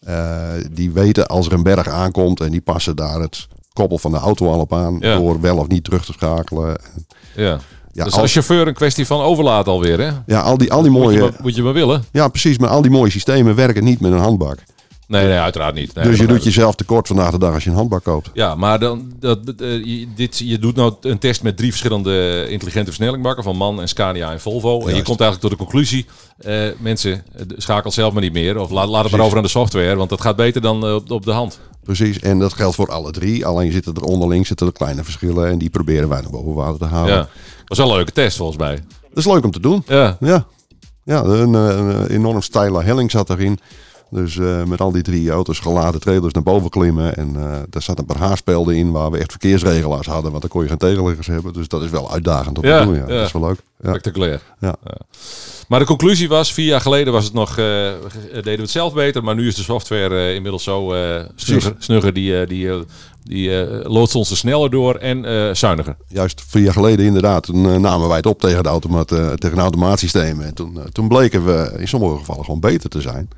Eh, 0.00 0.50
die 0.72 0.90
weten 0.90 1.26
als 1.26 1.46
er 1.46 1.52
een 1.52 1.62
berg 1.62 1.88
aankomt 1.88 2.40
en 2.40 2.50
die 2.50 2.60
passen 2.60 2.96
daar 2.96 3.20
het 3.20 3.46
koppel 3.72 3.98
van 3.98 4.10
de 4.10 4.18
auto 4.18 4.52
al 4.52 4.60
op 4.60 4.72
aan. 4.72 4.96
Ja. 5.00 5.16
Door 5.16 5.40
wel 5.40 5.56
of 5.56 5.68
niet 5.68 5.84
terug 5.84 6.04
te 6.04 6.12
schakelen. 6.12 6.80
ja. 7.36 7.58
Ja, 7.94 8.04
dus 8.04 8.12
al, 8.12 8.20
als 8.20 8.32
chauffeur 8.32 8.68
een 8.68 8.74
kwestie 8.74 9.06
van 9.06 9.20
overlaat 9.20 9.66
alweer. 9.66 10.00
Hè? 10.00 10.10
ja, 10.26 10.40
al 10.40 10.58
die, 10.58 10.72
al 10.72 10.82
die 10.82 10.90
Moet, 10.90 11.00
je 11.00 11.06
mooie... 11.06 11.20
maar, 11.20 11.40
moet 11.42 11.54
je 11.54 11.62
maar 11.62 11.72
willen. 11.72 12.04
Ja, 12.12 12.28
precies. 12.28 12.58
Maar 12.58 12.68
al 12.68 12.82
die 12.82 12.90
mooie 12.90 13.10
systemen 13.10 13.54
werken 13.54 13.84
niet 13.84 14.00
met 14.00 14.12
een 14.12 14.18
handbak. 14.18 14.58
Nee, 15.12 15.26
nee, 15.26 15.38
uiteraard 15.38 15.74
niet. 15.74 15.94
Nee, 15.94 16.04
dus 16.04 16.18
je 16.18 16.26
doet 16.26 16.44
jezelf 16.44 16.74
tekort 16.74 17.06
vandaag 17.06 17.30
de 17.30 17.38
dag 17.38 17.54
als 17.54 17.64
je 17.64 17.70
een 17.70 17.76
handbak 17.76 18.04
koopt. 18.04 18.30
Ja, 18.34 18.54
maar 18.54 18.78
dan, 18.78 19.12
dat, 19.18 19.38
eh, 19.58 19.84
je, 19.84 20.06
dit, 20.14 20.38
je 20.38 20.58
doet 20.58 20.76
nou 20.76 20.94
een 21.00 21.18
test 21.18 21.42
met 21.42 21.56
drie 21.56 21.70
verschillende 21.70 22.46
intelligente 22.48 22.86
versnellingbakken 22.86 23.44
van 23.44 23.56
MAN 23.56 23.80
en 23.80 23.88
Scania 23.88 24.32
en 24.32 24.40
Volvo. 24.40 24.86
En 24.86 24.94
je 24.94 25.02
komt 25.02 25.20
eigenlijk 25.20 25.40
tot 25.40 25.50
de 25.50 25.56
conclusie, 25.56 26.06
eh, 26.38 26.68
mensen, 26.78 27.12
eh, 27.12 27.42
schakel 27.56 27.90
zelf 27.90 28.12
maar 28.12 28.22
niet 28.22 28.32
meer. 28.32 28.58
Of 28.58 28.70
laat, 28.70 28.88
laat 28.88 29.02
het 29.02 29.12
maar 29.12 29.20
over 29.20 29.36
aan 29.36 29.42
de 29.42 29.48
software, 29.48 29.96
want 29.96 30.10
dat 30.10 30.20
gaat 30.20 30.36
beter 30.36 30.60
dan 30.60 30.94
op, 30.94 31.10
op 31.10 31.24
de 31.24 31.32
hand. 31.32 31.60
Precies, 31.82 32.18
en 32.18 32.38
dat 32.38 32.52
geldt 32.52 32.74
voor 32.74 32.90
alle 32.90 33.10
drie. 33.10 33.46
Alleen 33.46 33.72
zitten 33.72 33.94
er 33.94 34.02
onderling 34.02 34.46
zitten 34.46 34.66
er 34.66 34.72
kleine 34.72 35.04
verschillen 35.04 35.48
en 35.48 35.58
die 35.58 35.70
proberen 35.70 36.08
wij 36.08 36.20
naar 36.20 36.30
boven 36.30 36.54
water 36.54 36.78
te 36.78 36.84
halen. 36.84 37.14
Ja. 37.14 37.28
was 37.66 37.78
wel 37.78 37.88
een 37.90 37.94
leuke 37.96 38.12
test 38.12 38.36
volgens 38.36 38.58
mij. 38.58 38.74
Dat 39.08 39.18
is 39.18 39.26
leuk 39.32 39.44
om 39.44 39.50
te 39.50 39.60
doen. 39.60 39.82
Ja, 39.86 40.16
Ja, 40.20 40.46
ja 41.04 41.22
een, 41.22 41.54
eh, 41.54 41.76
een 41.76 42.06
enorm 42.06 42.42
steile 42.42 42.82
helling 42.82 43.10
zat 43.10 43.30
erin. 43.30 43.58
Dus 44.12 44.38
eh, 44.38 44.64
met 44.64 44.80
al 44.80 44.92
die 44.92 45.02
drie 45.02 45.30
auto's 45.30 45.58
geladen 45.58 46.00
trailers 46.00 46.32
naar 46.32 46.42
boven 46.42 46.70
klimmen. 46.70 47.16
En 47.16 47.36
eh 47.36 47.58
daar 47.70 47.82
zat 47.82 47.98
een 47.98 48.04
paar 48.04 48.16
haarspelden 48.16 48.76
in 48.76 48.90
waar 48.90 49.10
we 49.10 49.18
echt 49.18 49.30
verkeersregelaars 49.30 50.06
hadden. 50.06 50.30
Want 50.30 50.42
dan 50.42 50.50
kon 50.50 50.62
je 50.62 50.68
geen 50.68 50.78
tegenliggers 50.78 51.26
hebben. 51.26 51.52
Dus 51.52 51.68
dat 51.68 51.82
is 51.82 51.90
wel 51.90 52.12
uitdagend 52.12 52.58
om 52.58 52.64
Ja, 52.64 52.80
te 52.80 52.84
doen. 52.84 52.94
Ja. 52.94 53.00
ja. 53.00 53.06
Dat 53.06 53.26
is 53.26 53.32
wel 53.32 53.42
leuk. 53.42 53.58
Ja. 53.82 53.88
spectaculair. 53.88 54.42
Ja. 54.60 54.74
Maar 55.68 55.78
de 55.78 55.86
conclusie 55.86 56.28
was, 56.28 56.52
vier 56.52 56.66
jaar 56.66 56.80
geleden 56.80 57.12
was 57.12 57.24
het 57.24 57.32
nog, 57.32 57.50
eh, 57.50 57.56
deden 58.32 58.42
we 58.42 58.50
het 58.50 58.70
zelf 58.70 58.94
beter. 58.94 59.24
Maar 59.24 59.34
nu 59.34 59.46
is 59.46 59.54
de 59.54 59.62
software 59.62 60.34
inmiddels 60.34 60.62
zo 60.62 60.94
snugger, 61.34 61.74
snugger. 61.78 62.12
Die, 62.12 62.46
die, 62.46 62.70
die 63.24 63.60
eh, 63.60 63.90
loodst 63.90 64.14
ons 64.14 64.30
er 64.30 64.36
sneller 64.36 64.70
door 64.70 64.94
en 64.94 65.56
zuiniger. 65.56 65.96
Juist 66.08 66.42
vier 66.46 66.62
jaar 66.62 66.72
geleden 66.72 67.06
inderdaad. 67.06 67.42
Toen 67.42 67.80
namen 67.80 68.08
wij 68.08 68.16
het 68.16 68.26
op 68.26 68.40
tegen, 68.40 68.62
de 68.62 68.68
automaat, 68.68 69.08
tegen 69.08 69.52
een 69.52 69.58
automaatsysteem. 69.58 70.40
En 70.40 70.54
toen, 70.54 70.78
toen 70.92 71.08
bleken 71.08 71.44
we 71.44 71.74
in 71.78 71.88
sommige 71.88 72.18
gevallen 72.18 72.44
gewoon 72.44 72.60
beter 72.60 72.90
te 72.90 73.00
zijn. 73.00 73.28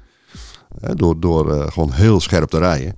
Door 0.94 1.20
door 1.20 1.54
eh, 1.54 1.66
gewoon 1.72 1.92
heel 1.92 2.20
scherp 2.20 2.48
te 2.50 2.58
rijden. 2.58 2.96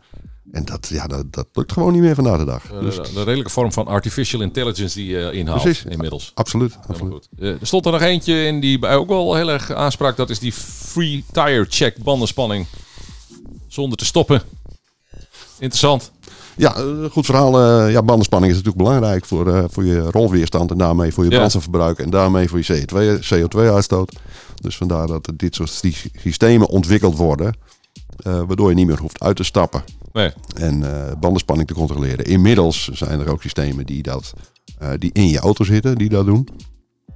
En 0.53 0.65
dat, 0.65 0.89
ja, 0.89 1.07
dat, 1.07 1.33
dat 1.33 1.47
lukt 1.53 1.73
gewoon 1.73 1.93
niet 1.93 2.03
meer 2.03 2.15
vandaag 2.15 2.39
de 2.39 2.45
dag. 2.45 2.63
Dus, 2.81 2.97
de, 2.97 3.03
de 3.03 3.23
redelijke 3.23 3.51
vorm 3.51 3.73
van 3.73 3.87
artificial 3.87 4.41
intelligence 4.41 4.97
die 4.97 5.07
je 5.07 5.33
inhaalt 5.33 5.63
Precies. 5.63 5.85
inmiddels. 5.85 6.31
absoluut. 6.35 6.79
Absoluut. 6.89 7.13
goed. 7.13 7.29
Eh, 7.39 7.49
er 7.49 7.67
stond 7.67 7.87
er 7.87 7.93
nog 7.93 8.01
eentje 8.01 8.45
in 8.45 8.61
die 8.61 8.79
bij 8.79 8.97
ook 8.97 9.09
wel 9.09 9.35
heel 9.35 9.51
erg 9.51 9.73
aansprak. 9.73 10.17
Dat 10.17 10.31
is 10.31 10.39
die 10.39 10.53
free 10.53 11.25
tire 11.33 11.67
check 11.69 12.03
bandenspanning. 12.03 12.67
Zonder 13.69 13.99
te 13.99 14.05
stoppen. 14.05 14.43
Interessant. 15.59 16.11
Ja, 16.57 16.75
goed 17.11 17.27
verhaal. 17.27 17.61
ja, 17.89 18.03
bandenspanning 18.03 18.53
is 18.53 18.59
natuurlijk 18.59 18.85
belangrijk 18.85 19.25
voor, 19.25 19.71
voor 19.71 19.85
je 19.85 20.11
rolweerstand 20.11 20.71
en 20.71 20.79
daarmee 20.79 21.13
voor 21.13 21.25
je 21.25 21.31
brandstofverbruik 21.31 21.99
en 21.99 22.11
daarmee 22.11 22.49
voor 22.49 22.59
je 22.59 22.87
CO2 22.87 23.35
CO2-uitstoot. 23.35 24.17
Dus 24.61 24.77
vandaar 24.77 25.07
dat 25.07 25.27
er 25.27 25.37
dit 25.37 25.55
soort 25.55 25.71
sy- 25.71 26.11
systemen 26.19 26.69
ontwikkeld 26.69 27.17
worden, 27.17 27.55
eh, 28.17 28.43
waardoor 28.47 28.69
je 28.69 28.75
niet 28.75 28.87
meer 28.87 28.99
hoeft 29.01 29.21
uit 29.21 29.37
te 29.37 29.45
stappen 29.45 29.83
Nee. 30.13 30.33
en 30.55 30.83
eh, 31.09 31.13
bandenspanning 31.21 31.69
te 31.69 31.75
controleren. 31.75 32.25
Inmiddels 32.25 32.89
zijn 32.89 33.21
er 33.21 33.29
ook 33.31 33.43
systemen 33.43 33.87
die, 33.87 34.03
dat, 34.03 34.33
eh, 34.79 34.91
die 34.99 35.11
in 35.13 35.29
je 35.29 35.39
auto 35.39 35.65
zitten, 35.65 35.99
die 35.99 36.09
dat 36.09 36.27
doen. 36.27 36.49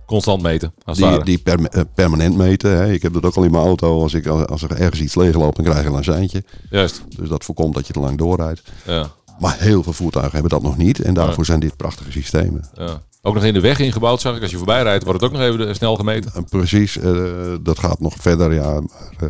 Constant 0.07 0.43
meten. 0.43 0.73
Als 0.85 0.99
Die, 0.99 1.25
die 1.25 1.39
perma- 1.39 1.85
permanent 1.95 2.37
meten. 2.37 2.71
Hè. 2.77 2.93
Ik 2.93 3.03
heb 3.03 3.13
dat 3.13 3.25
ook 3.25 3.37
al 3.37 3.43
in 3.43 3.51
mijn 3.51 3.65
auto. 3.65 4.03
Als, 4.03 4.15
ik, 4.15 4.27
als 4.27 4.63
er 4.63 4.71
ergens 4.81 5.01
iets 5.01 5.15
leegloopt, 5.15 5.57
dan 5.57 5.65
krijg 5.65 5.83
je 5.83 5.91
een 5.97 6.05
seintje. 6.05 6.45
Juist. 6.71 7.03
Dus 7.17 7.29
dat 7.29 7.45
voorkomt 7.45 7.75
dat 7.75 7.87
je 7.87 7.93
te 7.93 8.01
lang 8.01 8.19
doorrijdt. 8.19 8.63
Ja. 8.87 9.07
Maar 9.41 9.57
heel 9.59 9.83
veel 9.83 9.93
voertuigen 9.93 10.33
hebben 10.33 10.51
dat 10.51 10.63
nog 10.63 10.77
niet. 10.77 10.99
En 11.01 11.15
daarvoor 11.15 11.45
zijn 11.45 11.61
dit 11.61 11.77
prachtige 11.77 12.11
systemen. 12.13 12.69
ja. 12.75 13.03
Ook 13.23 13.35
nog 13.35 13.45
in 13.45 13.55
de 13.55 13.61
weg 13.61 13.79
ingebouwd 13.79 14.21
zag 14.21 14.37
ik. 14.37 14.43
Als 14.43 14.51
je 14.51 14.57
voorbij 14.57 14.83
rijdt 14.83 15.05
wordt 15.05 15.21
het 15.21 15.31
ook 15.31 15.37
nog 15.39 15.47
even 15.47 15.69
eh, 15.69 15.75
snel 15.75 15.97
gemeten. 15.97 16.31
En 16.35 16.45
precies, 16.45 16.99
eh, 16.99 17.13
dat 17.61 17.79
gaat 17.79 18.01
nog 18.01 18.15
verder. 18.19 18.53
Ja, 18.55 18.73
maar, 18.73 18.83
eh, 19.19 19.29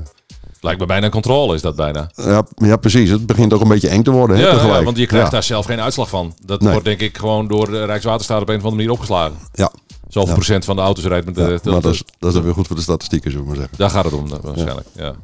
Lijkt 0.60 0.80
me 0.80 0.86
bijna 0.86 1.04
een 1.04 1.10
controle 1.12 1.54
is 1.54 1.62
dat 1.62 1.76
bijna. 1.76 2.10
ja, 2.14 2.42
ja, 2.56 2.76
precies. 2.76 3.10
Het 3.10 3.26
begint 3.26 3.52
ook 3.52 3.60
een 3.60 3.68
beetje 3.68 3.88
eng 3.88 4.02
te 4.02 4.10
worden. 4.10 4.36
Hè, 4.36 4.42
Ja, 4.42 4.50
tegelijk. 4.52 4.78
ja, 4.78 4.84
want 4.84 4.96
je 4.96 5.06
krijgt 5.06 5.26
ja. 5.26 5.32
daar 5.32 5.42
zelf 5.42 5.66
geen 5.66 5.80
uitslag 5.80 6.08
van. 6.08 6.34
Dat 6.44 6.60
Nee. 6.60 6.70
wordt 6.70 6.84
denk 6.86 7.00
ik 7.00 7.18
gewoon 7.18 7.48
door 7.48 7.70
de 7.70 7.84
Rijkswaterstaat 7.84 8.40
op 8.42 8.48
een 8.48 8.56
of 8.56 8.62
andere 8.62 8.76
manier 8.76 8.92
opgeslagen. 8.92 9.36
Ja, 9.52 9.70
Zoveel 10.08 10.28
Ja. 10.28 10.34
procent 10.34 10.64
van 10.64 10.76
de 10.76 10.82
auto's 10.82 11.04
rijdt 11.04 11.26
met 11.26 11.34
de... 11.34 11.58
dat 11.62 11.84
is, 11.84 12.02
dat 12.18 12.34
is 12.34 12.40
weer 12.40 12.52
goed 12.52 12.66
voor 12.66 12.76
de 12.76 12.82
statistieken, 12.82 13.30
zullen 13.30 13.46
we 13.46 13.50
maar 13.52 13.60
zeggen. 13.60 13.78
Daar 13.78 13.90
gaat 13.90 14.04
het 14.04 14.14
om 14.14 14.28
waarschijnlijk. 14.42 14.86
Ja. 14.94 15.14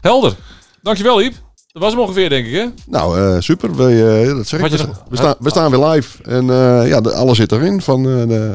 Helder. 0.00 0.36
Dankjewel 0.82 1.22
Iep. 1.22 1.34
Dat 1.74 1.82
was 1.82 1.92
hem 1.92 2.02
ongeveer 2.02 2.28
denk 2.28 2.46
ik 2.46 2.52
hè? 2.52 2.66
Nou, 2.86 3.18
eh, 3.18 3.40
super. 3.40 3.74
We, 3.74 4.22
eh, 4.22 4.36
dat 4.36 4.46
zeg 4.46 4.60
ik. 4.60 4.70
We, 4.70 4.86
we 5.08 5.16
staan, 5.16 5.34
we 5.38 5.50
staan 5.50 5.70
weer 5.70 5.88
live. 5.88 6.22
En 6.22 6.50
eh, 6.50 6.88
ja, 6.88 7.00
de, 7.00 7.12
alles 7.12 7.36
zit 7.36 7.52
erin. 7.52 7.82
Van 7.82 8.02
de, 8.02 8.54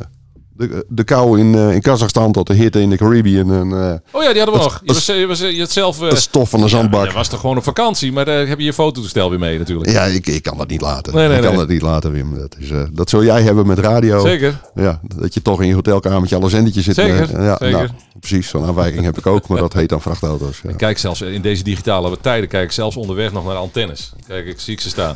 de, 0.60 0.86
de 0.88 1.04
kou 1.04 1.40
in, 1.40 1.56
eh, 1.56 1.74
in 1.74 1.82
Kazachstan 1.82 2.32
tot 2.32 2.48
de 2.48 2.54
hitte 2.54 2.82
in 2.82 2.90
de 2.90 2.98
Caribbean. 2.98 3.54
En 3.54 3.72
eh, 3.72 4.18
Oh 4.20 4.24
ja, 4.24 4.30
die 4.34 4.42
hadden 4.42 4.60
we 4.60 4.64
nog. 4.64 4.82
Je, 4.86 4.94
was, 4.94 5.06
je, 5.06 5.28
was, 5.28 5.40
je 5.40 5.60
had 5.60 5.72
zelf... 5.72 6.02
eh, 6.02 6.10
het 6.10 6.18
stof 6.18 6.50
van 6.50 6.62
de 6.62 6.68
zandbak. 6.68 7.08
je 7.08 7.14
was 7.14 7.28
toch 7.28 7.40
gewoon 7.40 7.58
op 7.58 7.64
vakantie, 7.64 8.12
maar 8.12 8.26
daar 8.26 8.48
heb 8.48 8.58
je 8.60 8.66
je 8.66 8.74
fototoestel 8.74 9.30
weer 9.30 9.40
mee 9.40 9.58
natuurlijk. 9.58 9.92
Ja, 9.92 10.04
ik, 10.04 10.28
ik 10.28 10.44
kan 10.44 10.58
dat 10.58 10.68
niet 10.68 10.82
laten. 10.82 11.14
Nee, 11.14 11.28
nee, 11.28 11.36
ik 11.36 11.42
kan 11.42 11.52
nee. 11.52 11.60
dat 11.60 11.70
niet 11.70 11.82
laten, 11.82 12.12
Wim. 12.12 12.38
Dat, 12.38 12.56
is, 12.60 12.70
dat 12.92 13.10
zul 13.10 13.24
jij 13.24 13.42
hebben 13.42 13.68
met 13.68 13.80
radio. 13.80 14.20
Zeker. 14.20 14.60
Ja, 14.76 15.00
dat 15.16 15.34
je 15.34 15.42
toch 15.42 15.62
in 15.62 15.68
je 15.68 15.74
hotelkamertje 15.74 16.36
alle 16.36 16.50
zendertjes 16.50 16.84
zit. 16.84 16.96
Zeker, 16.96 17.44
ja, 17.44 17.58
zeker. 17.60 17.78
Nou, 17.78 17.88
precies, 18.20 18.48
zo'n 18.50 18.66
afwijking 18.66 19.04
heb 19.04 19.18
ik 19.18 19.26
ook, 19.28 19.48
maar 19.48 19.60
dat 19.60 19.74
heet 19.74 19.90
dan 19.90 20.02
vrachtauto's. 20.02 20.62
Ja. 20.64 20.74
Kijk 20.74 20.98
zelfs 20.98 21.22
in 21.22 21.42
deze 21.42 21.64
digitale 21.64 22.18
tijden, 22.22 22.50
kijk 22.50 22.64
ik 22.64 22.72
zelfs 22.72 22.96
onderweg 22.96 23.32
nog 23.32 23.46
naar 23.46 23.56
antennes. 23.56 24.12
Kijk, 24.28 24.46
ik 24.46 24.60
zie 24.60 24.74
ik 24.74 24.82
ze 24.82 24.90
staan. 24.90 25.16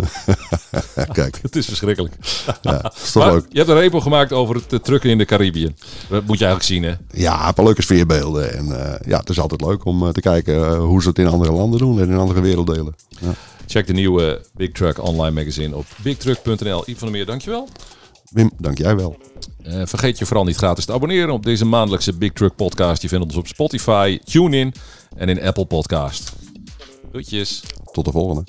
Ja, 0.95 1.05
kijk, 1.21 1.39
Het 1.41 1.55
is 1.55 1.65
verschrikkelijk. 1.65 2.15
ja, 2.61 2.77
dat 2.81 2.95
is 3.03 3.11
toch 3.11 3.23
Maar 3.23 3.33
leuk. 3.33 3.45
je 3.49 3.57
hebt 3.57 3.69
een 3.69 3.79
repo 3.79 3.99
gemaakt 3.99 4.31
over 4.31 4.61
het 4.67 4.83
trucken 4.83 5.09
in 5.09 5.17
de 5.17 5.25
Caribbean. 5.37 5.75
Dat 6.09 6.25
moet 6.25 6.39
je 6.39 6.45
eigenlijk 6.45 6.63
zien, 6.63 6.83
hè? 6.83 7.21
Ja, 7.21 7.47
een 7.47 7.53
paar 7.53 7.65
leuke 7.65 7.81
sfeerbeelden. 7.81 8.53
En 8.53 8.79
eh, 8.79 9.07
ja, 9.07 9.19
het 9.19 9.29
is 9.29 9.39
altijd 9.39 9.61
leuk 9.61 9.85
om 9.85 10.03
eh, 10.03 10.09
te 10.09 10.21
kijken 10.21 10.55
eh, 10.55 10.77
hoe 10.77 11.01
ze 11.01 11.07
het 11.07 11.19
in 11.19 11.27
andere 11.27 11.51
landen 11.51 11.79
doen 11.79 11.99
en 11.99 12.09
in 12.09 12.17
andere 12.17 12.41
werelddelen. 12.41 12.95
Ja. 13.19 13.33
Check 13.67 13.87
de 13.87 13.93
nieuwe 13.93 14.45
Big 14.55 14.71
Truck 14.71 15.03
online 15.03 15.31
magazine 15.31 15.75
op 15.75 15.85
bigtruck.nl. 16.03 16.83
Iep 16.85 16.97
van 16.97 17.07
der 17.07 17.17
Meer, 17.17 17.25
dankjewel. 17.25 17.69
Wim, 18.29 18.51
dank 18.57 18.77
jij 18.77 18.95
wel. 18.95 19.17
Vergeet 19.63 20.17
je 20.17 20.25
vooral 20.25 20.45
niet 20.45 20.55
gratis 20.55 20.85
te 20.85 20.93
abonneren 20.93 21.33
op 21.33 21.43
deze 21.43 21.65
maandelijkse 21.65 22.13
Big 22.13 22.31
Truck 22.31 22.55
podcast. 22.55 23.01
Je 23.01 23.07
vindt 23.07 23.25
ons 23.25 23.35
op 23.35 23.47
Spotify, 23.47 24.19
TuneIn 24.23 24.73
en 25.15 25.29
in 25.29 25.41
Apple 25.41 25.65
Podcast. 25.65 26.33
Doetjes. 27.11 27.63
Tot 27.91 28.05
de 28.05 28.11
volgende. 28.11 28.43